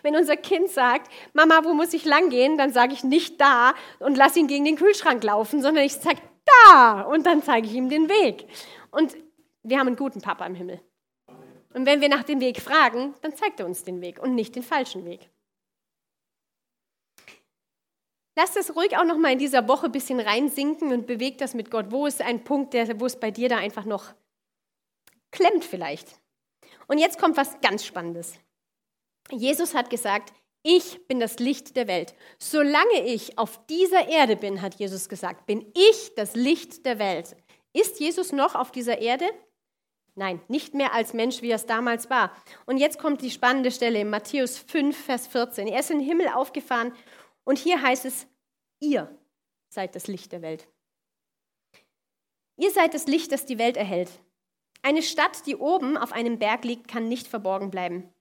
Wenn 0.02 0.16
unser 0.16 0.36
Kind 0.36 0.68
sagt, 0.68 1.10
Mama, 1.32 1.60
wo 1.64 1.72
muss 1.72 1.94
ich 1.94 2.04
lang 2.04 2.30
gehen, 2.30 2.58
dann 2.58 2.72
sage 2.72 2.92
ich 2.92 3.04
nicht 3.04 3.40
da 3.40 3.74
und 3.98 4.16
lass 4.16 4.36
ihn 4.36 4.46
gegen 4.46 4.64
den 4.64 4.76
Kühlschrank 4.76 5.22
laufen, 5.24 5.62
sondern 5.62 5.84
ich 5.84 5.94
sage 5.94 6.20
da 6.72 7.02
und 7.02 7.24
dann 7.26 7.42
zeige 7.42 7.66
ich 7.66 7.74
ihm 7.74 7.88
den 7.88 8.08
Weg. 8.08 8.46
Und 8.90 9.16
wir 9.62 9.78
haben 9.78 9.86
einen 9.86 9.96
guten 9.96 10.20
Papa 10.20 10.44
im 10.46 10.54
Himmel. 10.54 10.80
Und 11.72 11.86
wenn 11.86 12.00
wir 12.00 12.08
nach 12.08 12.24
dem 12.24 12.40
Weg 12.40 12.60
fragen, 12.60 13.14
dann 13.22 13.36
zeigt 13.36 13.60
er 13.60 13.66
uns 13.66 13.84
den 13.84 14.00
Weg 14.00 14.20
und 14.20 14.34
nicht 14.34 14.56
den 14.56 14.62
falschen 14.62 15.04
Weg. 15.04 15.30
Lass 18.40 18.54
das 18.54 18.74
ruhig 18.74 18.96
auch 18.96 19.04
noch 19.04 19.18
mal 19.18 19.32
in 19.32 19.38
dieser 19.38 19.68
Woche 19.68 19.84
ein 19.84 19.92
bisschen 19.92 20.18
reinsinken 20.18 20.94
und 20.94 21.06
bewegt 21.06 21.42
das 21.42 21.52
mit 21.52 21.70
Gott. 21.70 21.90
Wo 21.90 22.06
ist 22.06 22.22
ein 22.22 22.42
Punkt, 22.42 22.72
der, 22.72 22.98
wo 22.98 23.04
es 23.04 23.20
bei 23.20 23.30
dir 23.30 23.50
da 23.50 23.58
einfach 23.58 23.84
noch 23.84 24.14
klemmt 25.30 25.62
vielleicht? 25.62 26.18
Und 26.86 26.96
jetzt 26.96 27.18
kommt 27.18 27.36
was 27.36 27.60
ganz 27.60 27.84
Spannendes. 27.84 28.32
Jesus 29.30 29.74
hat 29.74 29.90
gesagt, 29.90 30.32
ich 30.62 31.06
bin 31.06 31.20
das 31.20 31.38
Licht 31.38 31.76
der 31.76 31.86
Welt. 31.86 32.14
Solange 32.38 33.04
ich 33.04 33.36
auf 33.36 33.66
dieser 33.66 34.08
Erde 34.08 34.36
bin, 34.36 34.62
hat 34.62 34.76
Jesus 34.76 35.10
gesagt, 35.10 35.44
bin 35.44 35.70
ich 35.74 36.14
das 36.14 36.34
Licht 36.34 36.86
der 36.86 36.98
Welt. 36.98 37.36
Ist 37.74 38.00
Jesus 38.00 38.32
noch 38.32 38.54
auf 38.54 38.72
dieser 38.72 39.02
Erde? 39.02 39.26
Nein, 40.14 40.40
nicht 40.48 40.72
mehr 40.72 40.94
als 40.94 41.12
Mensch, 41.12 41.42
wie 41.42 41.50
er 41.50 41.56
es 41.56 41.66
damals 41.66 42.08
war. 42.08 42.32
Und 42.64 42.78
jetzt 42.78 42.98
kommt 42.98 43.20
die 43.20 43.30
spannende 43.30 43.70
Stelle 43.70 44.00
in 44.00 44.08
Matthäus 44.08 44.56
5, 44.56 44.96
Vers 44.96 45.26
14. 45.26 45.68
Er 45.68 45.80
ist 45.80 45.90
in 45.90 45.98
den 45.98 46.06
Himmel 46.06 46.28
aufgefahren 46.28 46.94
und 47.44 47.58
hier 47.58 47.82
heißt 47.82 48.06
es, 48.06 48.26
ihr 48.80 49.16
seid 49.68 49.94
das 49.94 50.08
Licht 50.08 50.32
der 50.32 50.42
Welt. 50.42 50.68
Ihr 52.56 52.70
seid 52.70 52.92
das 52.92 53.06
Licht, 53.06 53.32
das 53.32 53.46
die 53.46 53.58
Welt 53.58 53.76
erhält. 53.76 54.10
Eine 54.82 55.02
Stadt, 55.02 55.46
die 55.46 55.56
oben 55.56 55.96
auf 55.96 56.12
einem 56.12 56.38
Berg 56.38 56.64
liegt, 56.64 56.88
kann 56.88 57.08
nicht 57.08 57.26
verborgen 57.26 57.70
bleiben. 57.70 58.12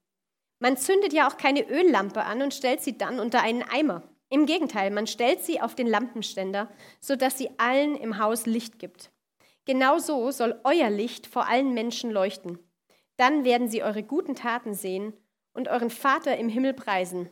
Man 0.58 0.76
zündet 0.76 1.12
ja 1.12 1.28
auch 1.28 1.36
keine 1.36 1.68
Öllampe 1.68 2.22
an 2.22 2.42
und 2.42 2.54
stellt 2.54 2.82
sie 2.82 2.96
dann 2.96 3.18
unter 3.18 3.42
einen 3.42 3.62
Eimer. 3.62 4.02
Im 4.28 4.46
Gegenteil, 4.46 4.90
man 4.90 5.06
stellt 5.06 5.42
sie 5.42 5.60
auf 5.60 5.74
den 5.74 5.86
Lampenständer, 5.86 6.70
sodass 7.00 7.36
sie 7.36 7.50
allen 7.58 7.96
im 7.96 8.18
Haus 8.18 8.46
Licht 8.46 8.78
gibt. 8.78 9.10
Genauso 9.64 10.30
soll 10.30 10.60
euer 10.64 10.90
Licht 10.90 11.26
vor 11.26 11.48
allen 11.48 11.74
Menschen 11.74 12.10
leuchten. 12.10 12.58
Dann 13.16 13.44
werden 13.44 13.68
sie 13.68 13.82
eure 13.82 14.02
guten 14.02 14.34
Taten 14.34 14.74
sehen 14.74 15.14
und 15.52 15.68
euren 15.68 15.90
Vater 15.90 16.36
im 16.36 16.48
Himmel 16.48 16.74
preisen. 16.74 17.28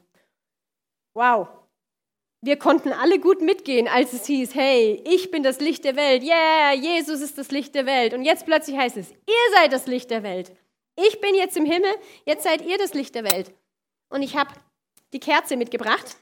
Wow, 1.14 1.48
wir 2.40 2.58
konnten 2.58 2.92
alle 2.92 3.18
gut 3.18 3.40
mitgehen, 3.40 3.88
als 3.88 4.12
es 4.12 4.26
hieß, 4.26 4.54
hey, 4.54 5.02
ich 5.04 5.30
bin 5.30 5.42
das 5.42 5.60
Licht 5.60 5.84
der 5.84 5.96
Welt, 5.96 6.22
yeah, 6.22 6.72
Jesus 6.72 7.20
ist 7.20 7.36
das 7.36 7.50
Licht 7.50 7.74
der 7.74 7.86
Welt. 7.86 8.14
Und 8.14 8.22
jetzt 8.22 8.46
plötzlich 8.46 8.76
heißt 8.76 8.96
es, 8.96 9.10
ihr 9.10 9.54
seid 9.56 9.72
das 9.72 9.86
Licht 9.86 10.10
der 10.10 10.22
Welt. 10.22 10.52
Ich 10.96 11.20
bin 11.20 11.34
jetzt 11.34 11.56
im 11.56 11.64
Himmel, 11.64 11.90
jetzt 12.26 12.44
seid 12.44 12.64
ihr 12.64 12.78
das 12.78 12.94
Licht 12.94 13.14
der 13.14 13.24
Welt. 13.24 13.52
Und 14.08 14.22
ich 14.22 14.36
habe 14.36 14.52
die 15.12 15.20
Kerze 15.20 15.56
mitgebracht. 15.56 16.16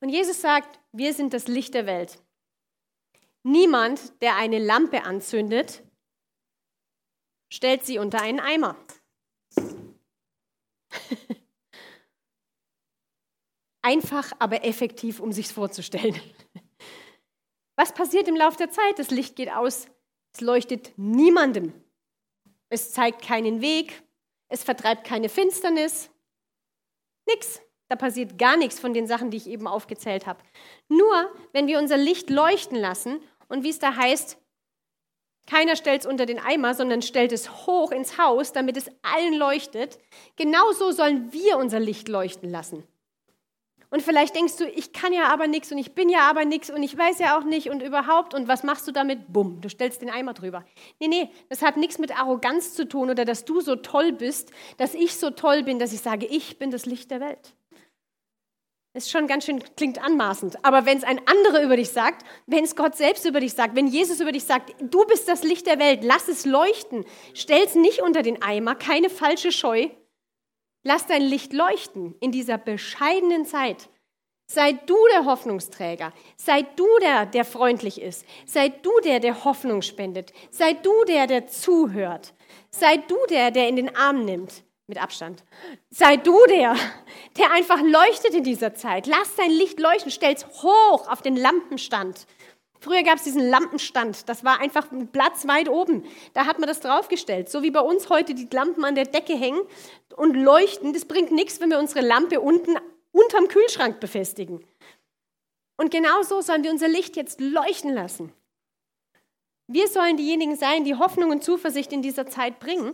Und 0.00 0.10
Jesus 0.10 0.40
sagt, 0.40 0.80
wir 0.92 1.14
sind 1.14 1.32
das 1.32 1.48
Licht 1.48 1.74
der 1.74 1.86
Welt. 1.86 2.18
Niemand, 3.42 4.20
der 4.20 4.36
eine 4.36 4.58
Lampe 4.58 5.04
anzündet, 5.04 5.83
stellt 7.54 7.86
sie 7.86 7.98
unter 7.98 8.20
einen 8.20 8.40
Eimer. 8.40 8.76
Einfach, 13.82 14.32
aber 14.38 14.64
effektiv, 14.64 15.20
um 15.20 15.30
sich 15.30 15.46
vorzustellen. 15.48 16.18
Was 17.76 17.92
passiert 17.92 18.26
im 18.28 18.36
Laufe 18.36 18.56
der 18.56 18.70
Zeit? 18.70 18.98
Das 18.98 19.10
Licht 19.10 19.36
geht 19.36 19.50
aus, 19.50 19.86
es 20.32 20.40
leuchtet 20.40 20.92
niemandem. 20.96 21.72
Es 22.70 22.92
zeigt 22.92 23.22
keinen 23.22 23.60
Weg, 23.60 24.02
es 24.48 24.64
vertreibt 24.64 25.06
keine 25.06 25.28
Finsternis. 25.28 26.10
Nix. 27.26 27.60
Da 27.88 27.96
passiert 27.96 28.38
gar 28.38 28.56
nichts 28.56 28.80
von 28.80 28.94
den 28.94 29.06
Sachen, 29.06 29.30
die 29.30 29.36
ich 29.36 29.46
eben 29.46 29.66
aufgezählt 29.66 30.26
habe. 30.26 30.42
Nur, 30.88 31.30
wenn 31.52 31.66
wir 31.66 31.78
unser 31.78 31.98
Licht 31.98 32.30
leuchten 32.30 32.78
lassen 32.78 33.20
und 33.48 33.62
wie 33.62 33.68
es 33.68 33.78
da 33.78 33.94
heißt, 33.94 34.38
keiner 35.46 35.76
stellt 35.76 36.02
es 36.02 36.06
unter 36.06 36.26
den 36.26 36.38
Eimer, 36.38 36.74
sondern 36.74 37.02
stellt 37.02 37.32
es 37.32 37.66
hoch 37.66 37.90
ins 37.90 38.18
Haus, 38.18 38.52
damit 38.52 38.76
es 38.76 38.90
allen 39.02 39.34
leuchtet. 39.34 39.98
Genauso 40.36 40.90
sollen 40.90 41.32
wir 41.32 41.58
unser 41.58 41.80
Licht 41.80 42.08
leuchten 42.08 42.50
lassen. 42.50 42.84
Und 43.94 44.02
vielleicht 44.02 44.34
denkst 44.34 44.56
du, 44.56 44.64
ich 44.66 44.92
kann 44.92 45.12
ja 45.12 45.28
aber 45.28 45.46
nichts 45.46 45.70
und 45.70 45.78
ich 45.78 45.94
bin 45.94 46.08
ja 46.08 46.28
aber 46.28 46.44
nichts 46.44 46.68
und 46.68 46.82
ich 46.82 46.98
weiß 46.98 47.20
ja 47.20 47.38
auch 47.38 47.44
nicht 47.44 47.70
und 47.70 47.80
überhaupt 47.80 48.34
und 48.34 48.48
was 48.48 48.64
machst 48.64 48.88
du 48.88 48.92
damit? 48.92 49.32
Bumm, 49.32 49.60
du 49.60 49.68
stellst 49.68 50.02
den 50.02 50.10
Eimer 50.10 50.34
drüber. 50.34 50.64
Nee, 50.98 51.06
nee, 51.06 51.30
das 51.48 51.62
hat 51.62 51.76
nichts 51.76 52.00
mit 52.00 52.18
Arroganz 52.18 52.74
zu 52.74 52.88
tun 52.88 53.08
oder 53.08 53.24
dass 53.24 53.44
du 53.44 53.60
so 53.60 53.76
toll 53.76 54.10
bist, 54.10 54.50
dass 54.78 54.94
ich 54.94 55.14
so 55.14 55.30
toll 55.30 55.62
bin, 55.62 55.78
dass 55.78 55.92
ich 55.92 56.00
sage, 56.00 56.26
ich 56.26 56.58
bin 56.58 56.72
das 56.72 56.86
Licht 56.86 57.12
der 57.12 57.20
Welt. 57.20 57.54
Ist 58.94 59.10
schon 59.10 59.26
ganz 59.26 59.44
schön, 59.44 59.62
klingt 59.76 60.02
anmaßend. 60.02 60.64
Aber 60.64 60.86
wenn 60.86 60.96
es 60.96 61.04
ein 61.04 61.20
anderer 61.26 61.62
über 61.62 61.76
dich 61.76 61.90
sagt, 61.90 62.24
wenn 62.46 62.64
es 62.64 62.76
Gott 62.76 62.96
selbst 62.96 63.24
über 63.26 63.40
dich 63.40 63.52
sagt, 63.52 63.74
wenn 63.74 63.88
Jesus 63.88 64.20
über 64.20 64.32
dich 64.32 64.44
sagt, 64.44 64.74
du 64.80 65.04
bist 65.06 65.28
das 65.28 65.42
Licht 65.42 65.66
der 65.66 65.80
Welt, 65.80 66.04
lass 66.04 66.28
es 66.28 66.44
leuchten, 66.44 67.04
stell 67.34 67.64
es 67.64 67.74
nicht 67.74 68.02
unter 68.02 68.22
den 68.22 68.40
Eimer, 68.40 68.76
keine 68.76 69.10
falsche 69.10 69.50
Scheu, 69.50 69.88
Lass 70.84 71.06
dein 71.06 71.22
Licht 71.22 71.54
leuchten 71.54 72.14
in 72.20 72.30
dieser 72.30 72.58
bescheidenen 72.58 73.46
Zeit. 73.46 73.88
Sei 74.46 74.72
du 74.72 74.96
der 75.12 75.24
Hoffnungsträger. 75.24 76.12
Sei 76.36 76.60
du 76.60 76.86
der, 77.00 77.24
der 77.24 77.46
freundlich 77.46 78.00
ist. 78.00 78.26
Sei 78.44 78.68
du 78.68 78.90
der, 79.02 79.18
der 79.18 79.44
Hoffnung 79.44 79.80
spendet. 79.80 80.34
Sei 80.50 80.74
du 80.74 80.92
der, 81.06 81.26
der 81.26 81.46
zuhört. 81.46 82.34
Sei 82.70 82.98
du 82.98 83.16
der, 83.30 83.50
der 83.50 83.68
in 83.68 83.76
den 83.76 83.96
Arm 83.96 84.26
nimmt. 84.26 84.62
Mit 84.86 85.02
Abstand. 85.02 85.44
Sei 85.90 86.18
du 86.18 86.38
der, 86.46 86.76
der 87.38 87.52
einfach 87.52 87.80
leuchtet 87.80 88.34
in 88.34 88.44
dieser 88.44 88.74
Zeit. 88.74 89.06
Lass 89.06 89.34
dein 89.36 89.50
Licht 89.50 89.80
leuchten. 89.80 90.10
Stell's 90.10 90.46
hoch 90.62 91.08
auf 91.08 91.22
den 91.22 91.36
Lampenstand. 91.36 92.26
Früher 92.84 93.02
gab 93.02 93.16
es 93.16 93.24
diesen 93.24 93.48
Lampenstand, 93.48 94.28
das 94.28 94.44
war 94.44 94.60
einfach 94.60 94.92
ein 94.92 95.08
Platz 95.08 95.48
weit 95.48 95.70
oben. 95.70 96.04
Da 96.34 96.44
hat 96.44 96.58
man 96.58 96.68
das 96.68 96.80
draufgestellt. 96.80 97.48
So 97.48 97.62
wie 97.62 97.70
bei 97.70 97.80
uns 97.80 98.10
heute 98.10 98.34
die 98.34 98.46
Lampen 98.52 98.84
an 98.84 98.94
der 98.94 99.06
Decke 99.06 99.34
hängen 99.34 99.62
und 100.16 100.34
leuchten. 100.34 100.92
Das 100.92 101.06
bringt 101.06 101.32
nichts, 101.32 101.60
wenn 101.60 101.70
wir 101.70 101.78
unsere 101.78 102.06
Lampe 102.06 102.40
unten 102.40 102.76
unterm 103.10 103.48
Kühlschrank 103.48 104.00
befestigen. 104.00 104.62
Und 105.78 105.92
genau 105.92 106.22
so 106.24 106.42
sollen 106.42 106.62
wir 106.62 106.70
unser 106.70 106.88
Licht 106.88 107.16
jetzt 107.16 107.40
leuchten 107.40 107.94
lassen. 107.94 108.34
Wir 109.66 109.88
sollen 109.88 110.18
diejenigen 110.18 110.56
sein, 110.56 110.84
die 110.84 110.96
Hoffnung 110.96 111.30
und 111.30 111.42
Zuversicht 111.42 111.90
in 111.90 112.02
dieser 112.02 112.26
Zeit 112.26 112.60
bringen, 112.60 112.92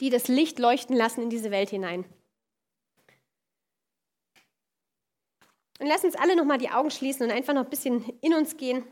die 0.00 0.10
das 0.10 0.28
Licht 0.28 0.58
leuchten 0.58 0.96
lassen 0.96 1.22
in 1.22 1.30
diese 1.30 1.50
Welt 1.50 1.70
hinein. 1.70 2.04
Und 5.80 5.86
lass 5.86 6.04
uns 6.04 6.16
alle 6.16 6.36
nochmal 6.36 6.58
die 6.58 6.70
Augen 6.70 6.90
schließen 6.90 7.24
und 7.24 7.32
einfach 7.32 7.54
noch 7.54 7.64
ein 7.64 7.70
bisschen 7.70 8.04
in 8.20 8.34
uns 8.34 8.56
gehen. 8.56 8.84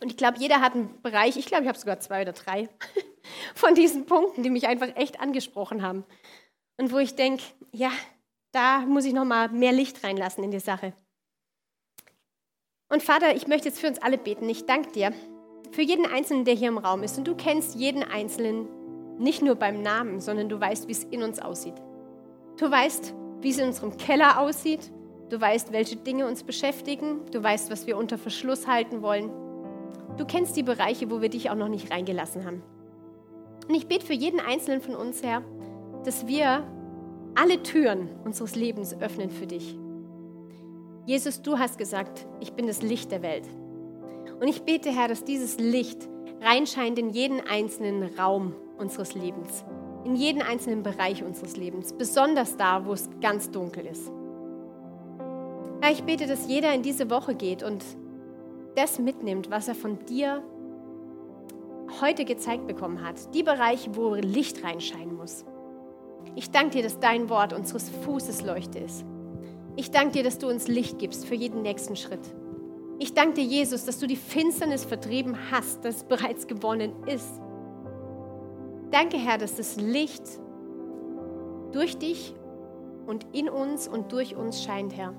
Und 0.00 0.10
ich 0.10 0.16
glaube, 0.16 0.38
jeder 0.38 0.60
hat 0.60 0.74
einen 0.74 1.00
Bereich, 1.02 1.36
ich 1.36 1.46
glaube, 1.46 1.62
ich 1.62 1.68
habe 1.68 1.78
sogar 1.78 2.00
zwei 2.00 2.22
oder 2.22 2.32
drei 2.32 2.68
von 3.54 3.74
diesen 3.74 4.06
Punkten, 4.06 4.42
die 4.42 4.50
mich 4.50 4.66
einfach 4.66 4.94
echt 4.96 5.20
angesprochen 5.20 5.82
haben. 5.82 6.04
Und 6.76 6.92
wo 6.92 6.98
ich 6.98 7.14
denke, 7.14 7.42
ja, 7.72 7.92
da 8.52 8.80
muss 8.80 9.04
ich 9.04 9.12
nochmal 9.12 9.48
mehr 9.48 9.72
Licht 9.72 10.04
reinlassen 10.04 10.44
in 10.44 10.50
die 10.50 10.60
Sache. 10.60 10.92
Und 12.88 13.02
Vater, 13.02 13.34
ich 13.34 13.46
möchte 13.46 13.68
jetzt 13.68 13.80
für 13.80 13.88
uns 13.88 14.02
alle 14.02 14.18
beten. 14.18 14.48
Ich 14.48 14.66
danke 14.66 14.92
dir 14.92 15.12
für 15.72 15.82
jeden 15.82 16.06
Einzelnen, 16.06 16.44
der 16.44 16.54
hier 16.54 16.68
im 16.68 16.78
Raum 16.78 17.02
ist. 17.02 17.16
Und 17.16 17.24
du 17.24 17.34
kennst 17.34 17.74
jeden 17.74 18.02
Einzelnen 18.04 18.68
nicht 19.18 19.42
nur 19.42 19.54
beim 19.54 19.82
Namen, 19.82 20.20
sondern 20.20 20.48
du 20.48 20.60
weißt, 20.60 20.88
wie 20.88 20.92
es 20.92 21.04
in 21.04 21.22
uns 21.22 21.38
aussieht. 21.38 21.74
Du 22.58 22.70
weißt, 22.70 23.14
wie 23.40 23.50
es 23.50 23.58
in 23.58 23.66
unserem 23.66 23.96
Keller 23.96 24.40
aussieht. 24.40 24.90
Du 25.30 25.40
weißt, 25.40 25.72
welche 25.72 25.96
Dinge 25.96 26.26
uns 26.26 26.42
beschäftigen. 26.42 27.20
Du 27.32 27.42
weißt, 27.42 27.70
was 27.70 27.86
wir 27.86 27.96
unter 27.96 28.18
Verschluss 28.18 28.66
halten 28.66 29.02
wollen. 29.02 29.30
Du 30.16 30.24
kennst 30.24 30.56
die 30.56 30.62
Bereiche, 30.62 31.10
wo 31.10 31.20
wir 31.20 31.28
dich 31.28 31.50
auch 31.50 31.56
noch 31.56 31.68
nicht 31.68 31.90
reingelassen 31.90 32.44
haben. 32.44 32.62
Und 33.68 33.74
ich 33.74 33.88
bete 33.88 34.04
für 34.04 34.12
jeden 34.12 34.40
Einzelnen 34.40 34.80
von 34.80 34.94
uns, 34.94 35.22
Herr, 35.22 35.42
dass 36.04 36.26
wir 36.26 36.64
alle 37.34 37.62
Türen 37.62 38.08
unseres 38.24 38.54
Lebens 38.54 38.94
öffnen 39.00 39.30
für 39.30 39.46
dich. 39.46 39.76
Jesus, 41.06 41.42
du 41.42 41.58
hast 41.58 41.78
gesagt, 41.78 42.26
ich 42.40 42.52
bin 42.52 42.66
das 42.66 42.82
Licht 42.82 43.10
der 43.10 43.22
Welt. 43.22 43.48
Und 44.40 44.48
ich 44.48 44.62
bete, 44.62 44.90
Herr, 44.90 45.08
dass 45.08 45.24
dieses 45.24 45.58
Licht 45.58 46.08
reinscheint 46.40 46.98
in 46.98 47.10
jeden 47.10 47.40
einzelnen 47.40 48.04
Raum 48.18 48.54
unseres 48.78 49.14
Lebens, 49.14 49.64
in 50.04 50.16
jeden 50.16 50.42
einzelnen 50.42 50.82
Bereich 50.82 51.22
unseres 51.22 51.56
Lebens, 51.56 51.92
besonders 51.92 52.56
da, 52.56 52.84
wo 52.86 52.92
es 52.92 53.08
ganz 53.20 53.50
dunkel 53.50 53.86
ist. 53.86 54.10
Herr, 55.80 55.92
ich 55.92 56.04
bete, 56.04 56.26
dass 56.26 56.48
jeder 56.48 56.72
in 56.74 56.82
diese 56.82 57.10
Woche 57.10 57.34
geht 57.34 57.62
und 57.62 57.84
das 58.74 58.98
mitnimmt, 58.98 59.50
was 59.50 59.68
er 59.68 59.74
von 59.74 59.98
dir 60.06 60.42
heute 62.00 62.24
gezeigt 62.24 62.66
bekommen 62.66 63.06
hat. 63.06 63.34
Die 63.34 63.42
Bereiche, 63.42 63.94
wo 63.94 64.14
Licht 64.14 64.64
reinscheinen 64.64 65.16
muss. 65.16 65.44
Ich 66.34 66.50
danke 66.50 66.76
dir, 66.76 66.82
dass 66.82 66.98
dein 66.98 67.28
Wort 67.28 67.52
unseres 67.52 67.90
Fußes 67.90 68.42
Leuchte 68.42 68.78
ist. 68.78 69.04
Ich 69.76 69.90
danke 69.90 70.12
dir, 70.12 70.24
dass 70.24 70.38
du 70.38 70.48
uns 70.48 70.68
Licht 70.68 70.98
gibst 70.98 71.26
für 71.26 71.34
jeden 71.34 71.62
nächsten 71.62 71.96
Schritt. 71.96 72.20
Ich 72.98 73.12
danke 73.12 73.34
dir, 73.34 73.44
Jesus, 73.44 73.84
dass 73.84 73.98
du 73.98 74.06
die 74.06 74.16
Finsternis 74.16 74.84
vertrieben 74.84 75.36
hast, 75.50 75.84
dass 75.84 75.96
es 75.96 76.04
bereits 76.04 76.46
gewonnen 76.46 76.92
ist. 77.06 77.40
Danke, 78.94 79.16
Herr, 79.16 79.38
dass 79.38 79.56
das 79.56 79.74
Licht 79.74 80.22
durch 81.72 81.98
dich 81.98 82.32
und 83.08 83.26
in 83.32 83.48
uns 83.48 83.88
und 83.88 84.12
durch 84.12 84.36
uns 84.36 84.62
scheint, 84.62 84.96
Herr. 84.96 85.12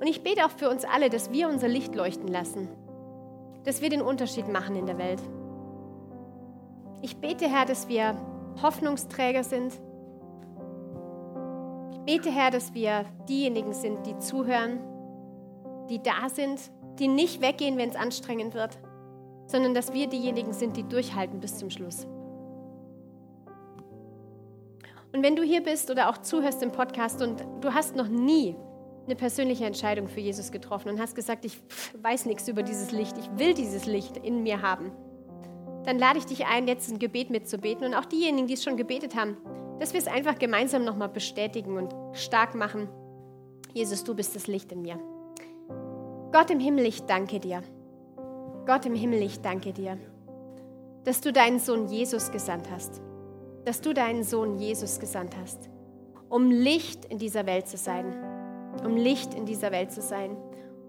Und 0.00 0.08
ich 0.08 0.24
bete 0.24 0.44
auch 0.44 0.50
für 0.50 0.68
uns 0.68 0.84
alle, 0.84 1.08
dass 1.08 1.30
wir 1.30 1.48
unser 1.48 1.68
Licht 1.68 1.94
leuchten 1.94 2.26
lassen, 2.26 2.66
dass 3.62 3.80
wir 3.80 3.90
den 3.90 4.02
Unterschied 4.02 4.48
machen 4.48 4.74
in 4.74 4.86
der 4.86 4.98
Welt. 4.98 5.22
Ich 7.00 7.18
bete, 7.18 7.46
Herr, 7.48 7.64
dass 7.64 7.86
wir 7.86 8.16
Hoffnungsträger 8.60 9.44
sind. 9.44 9.72
Ich 11.92 12.00
bete, 12.00 12.32
Herr, 12.32 12.50
dass 12.50 12.74
wir 12.74 13.04
diejenigen 13.28 13.72
sind, 13.72 14.04
die 14.04 14.18
zuhören, 14.18 14.80
die 15.88 16.02
da 16.02 16.28
sind, 16.28 16.60
die 16.98 17.06
nicht 17.06 17.40
weggehen, 17.40 17.78
wenn 17.78 17.90
es 17.90 17.94
anstrengend 17.96 18.54
wird, 18.54 18.80
sondern 19.46 19.74
dass 19.74 19.92
wir 19.92 20.08
diejenigen 20.08 20.52
sind, 20.52 20.76
die 20.76 20.88
durchhalten 20.88 21.38
bis 21.38 21.56
zum 21.56 21.70
Schluss. 21.70 22.08
Und 25.12 25.22
wenn 25.22 25.36
du 25.36 25.42
hier 25.42 25.62
bist 25.62 25.90
oder 25.90 26.08
auch 26.08 26.18
zuhörst 26.18 26.62
im 26.62 26.72
Podcast 26.72 27.20
und 27.22 27.44
du 27.60 27.74
hast 27.74 27.96
noch 27.96 28.08
nie 28.08 28.54
eine 29.06 29.16
persönliche 29.16 29.64
Entscheidung 29.64 30.08
für 30.08 30.20
Jesus 30.20 30.52
getroffen 30.52 30.88
und 30.90 31.00
hast 31.00 31.14
gesagt, 31.14 31.44
ich 31.44 31.60
weiß 32.00 32.26
nichts 32.26 32.46
über 32.48 32.62
dieses 32.62 32.92
Licht, 32.92 33.16
ich 33.18 33.38
will 33.38 33.54
dieses 33.54 33.86
Licht 33.86 34.16
in 34.18 34.42
mir 34.42 34.62
haben, 34.62 34.92
dann 35.84 35.98
lade 35.98 36.18
ich 36.18 36.26
dich 36.26 36.46
ein, 36.46 36.68
jetzt 36.68 36.90
ein 36.90 36.98
Gebet 36.98 37.30
mitzubeten 37.30 37.86
und 37.86 37.94
auch 37.94 38.04
diejenigen, 38.04 38.46
die 38.46 38.54
es 38.54 38.62
schon 38.62 38.76
gebetet 38.76 39.16
haben, 39.16 39.36
dass 39.80 39.94
wir 39.94 40.00
es 40.00 40.06
einfach 40.06 40.38
gemeinsam 40.38 40.84
nochmal 40.84 41.08
bestätigen 41.08 41.76
und 41.76 41.94
stark 42.12 42.54
machen. 42.54 42.88
Jesus, 43.72 44.04
du 44.04 44.14
bist 44.14 44.36
das 44.36 44.46
Licht 44.46 44.70
in 44.72 44.82
mir. 44.82 44.98
Gott 46.32 46.50
im 46.50 46.60
Himmel, 46.60 46.86
ich 46.86 47.02
danke 47.02 47.40
dir. 47.40 47.62
Gott 48.66 48.86
im 48.86 48.94
Himmel, 48.94 49.22
ich 49.22 49.40
danke 49.40 49.72
dir, 49.72 49.98
dass 51.04 51.20
du 51.20 51.32
deinen 51.32 51.58
Sohn 51.58 51.88
Jesus 51.88 52.30
gesandt 52.30 52.70
hast. 52.70 53.00
Dass 53.64 53.80
du 53.80 53.92
deinen 53.92 54.24
Sohn 54.24 54.58
Jesus 54.58 55.00
gesandt 55.00 55.36
hast, 55.40 55.68
um 56.28 56.50
Licht 56.50 57.04
in 57.06 57.18
dieser 57.18 57.46
Welt 57.46 57.68
zu 57.68 57.76
sein. 57.76 58.14
Um 58.84 58.96
Licht 58.96 59.34
in 59.34 59.46
dieser 59.46 59.72
Welt 59.72 59.92
zu 59.92 60.00
sein. 60.00 60.36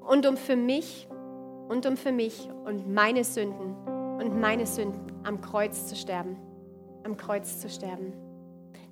Und 0.07 0.25
um 0.25 0.37
für 0.37 0.55
mich 0.55 1.07
und 1.67 1.85
um 1.85 1.97
für 1.97 2.11
mich 2.11 2.49
und 2.65 2.91
meine 2.93 3.23
Sünden 3.23 3.75
und 4.17 4.39
meine 4.39 4.65
Sünden 4.65 4.99
am 5.23 5.41
Kreuz 5.41 5.87
zu 5.87 5.95
sterben. 5.95 6.37
Am 7.03 7.17
Kreuz 7.17 7.59
zu 7.59 7.69
sterben. 7.69 8.13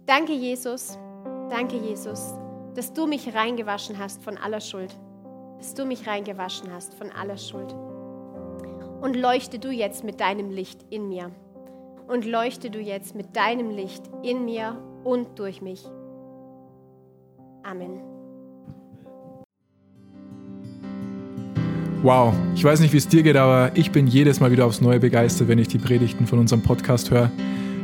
Danke, 0.06 0.34
Jesus. 0.34 0.98
Danke, 1.50 1.78
Jesus, 1.78 2.34
dass 2.76 2.94
du 2.94 3.06
mich 3.06 3.34
reingewaschen 3.36 4.00
hast 4.00 4.24
von 4.24 4.38
aller 4.38 4.62
Schuld. 4.62 4.96
Dass 5.58 5.74
du 5.74 5.86
mich 5.86 6.08
reingewaschen 6.08 6.72
hast 6.74 6.94
von 6.94 7.12
aller 7.12 7.38
Schuld. 7.38 7.76
Und 9.02 9.16
leuchte 9.16 9.60
du 9.60 9.70
jetzt 9.72 10.04
mit 10.04 10.20
deinem 10.20 10.50
Licht 10.50 10.86
in 10.90 11.10
mir. 11.10 11.32
Und 12.10 12.26
leuchte 12.26 12.72
du 12.72 12.80
jetzt 12.80 13.14
mit 13.14 13.36
deinem 13.36 13.70
Licht 13.70 14.02
in 14.24 14.44
mir 14.44 14.76
und 15.04 15.38
durch 15.38 15.62
mich. 15.62 15.86
Amen. 17.64 18.02
Wow, 22.02 22.34
ich 22.56 22.64
weiß 22.64 22.80
nicht, 22.80 22.94
wie 22.94 22.98
es 22.98 23.08
dir 23.08 23.22
geht, 23.22 23.36
aber 23.36 23.72
ich 23.76 23.92
bin 23.92 24.08
jedes 24.08 24.40
Mal 24.40 24.52
wieder 24.52 24.66
aufs 24.66 24.82
Neue 24.82 25.00
begeistert, 25.00 25.50
wenn 25.50 25.60
ich 25.60 25.68
die 25.68 25.78
Predigten 25.78 26.26
von 26.26 26.40
unserem 26.40 26.64
Podcast 26.64 27.12
höre. 27.12 27.30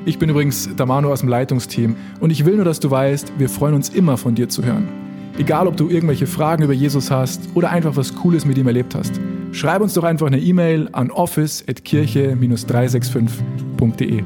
Ich 0.05 0.17
bin 0.17 0.29
übrigens 0.29 0.75
Damano 0.75 1.11
aus 1.11 1.19
dem 1.19 1.29
Leitungsteam 1.29 1.95
und 2.19 2.31
ich 2.31 2.45
will 2.45 2.55
nur, 2.55 2.65
dass 2.65 2.79
du 2.79 2.89
weißt, 2.89 3.33
wir 3.38 3.49
freuen 3.49 3.75
uns 3.75 3.89
immer 3.89 4.17
von 4.17 4.33
dir 4.33 4.49
zu 4.49 4.63
hören. 4.63 4.88
Egal, 5.38 5.67
ob 5.67 5.77
du 5.77 5.89
irgendwelche 5.89 6.25
Fragen 6.25 6.63
über 6.63 6.73
Jesus 6.73 7.11
hast 7.11 7.49
oder 7.53 7.69
einfach 7.69 7.95
was 7.95 8.15
Cooles 8.15 8.45
mit 8.45 8.57
ihm 8.57 8.65
erlebt 8.65 8.95
hast, 8.95 9.19
schreib 9.51 9.81
uns 9.81 9.93
doch 9.93 10.03
einfach 10.03 10.25
eine 10.25 10.39
E-Mail 10.39 10.89
an 10.93 11.11
office.kirche-365.de. 13.79 14.23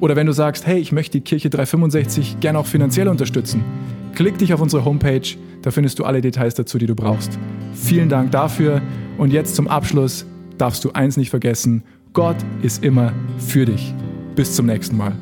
Oder 0.00 0.16
wenn 0.16 0.26
du 0.26 0.32
sagst, 0.32 0.66
hey, 0.66 0.78
ich 0.78 0.92
möchte 0.92 1.18
die 1.18 1.24
Kirche 1.24 1.50
365 1.50 2.40
gerne 2.40 2.58
auch 2.58 2.66
finanziell 2.66 3.08
unterstützen, 3.08 3.64
klick 4.14 4.38
dich 4.38 4.52
auf 4.52 4.60
unsere 4.60 4.84
Homepage, 4.84 5.36
da 5.62 5.70
findest 5.70 5.98
du 5.98 6.04
alle 6.04 6.20
Details 6.20 6.54
dazu, 6.54 6.78
die 6.78 6.86
du 6.86 6.94
brauchst. 6.94 7.38
Vielen 7.74 8.08
Dank 8.08 8.30
dafür 8.30 8.82
und 9.18 9.32
jetzt 9.32 9.54
zum 9.54 9.68
Abschluss 9.68 10.26
darfst 10.58 10.84
du 10.84 10.92
eins 10.92 11.16
nicht 11.16 11.30
vergessen, 11.30 11.82
Gott 12.12 12.36
ist 12.62 12.84
immer 12.84 13.12
für 13.38 13.64
dich. 13.64 13.94
Bis 14.36 14.54
zum 14.54 14.66
nächsten 14.66 14.96
Mal. 14.96 15.14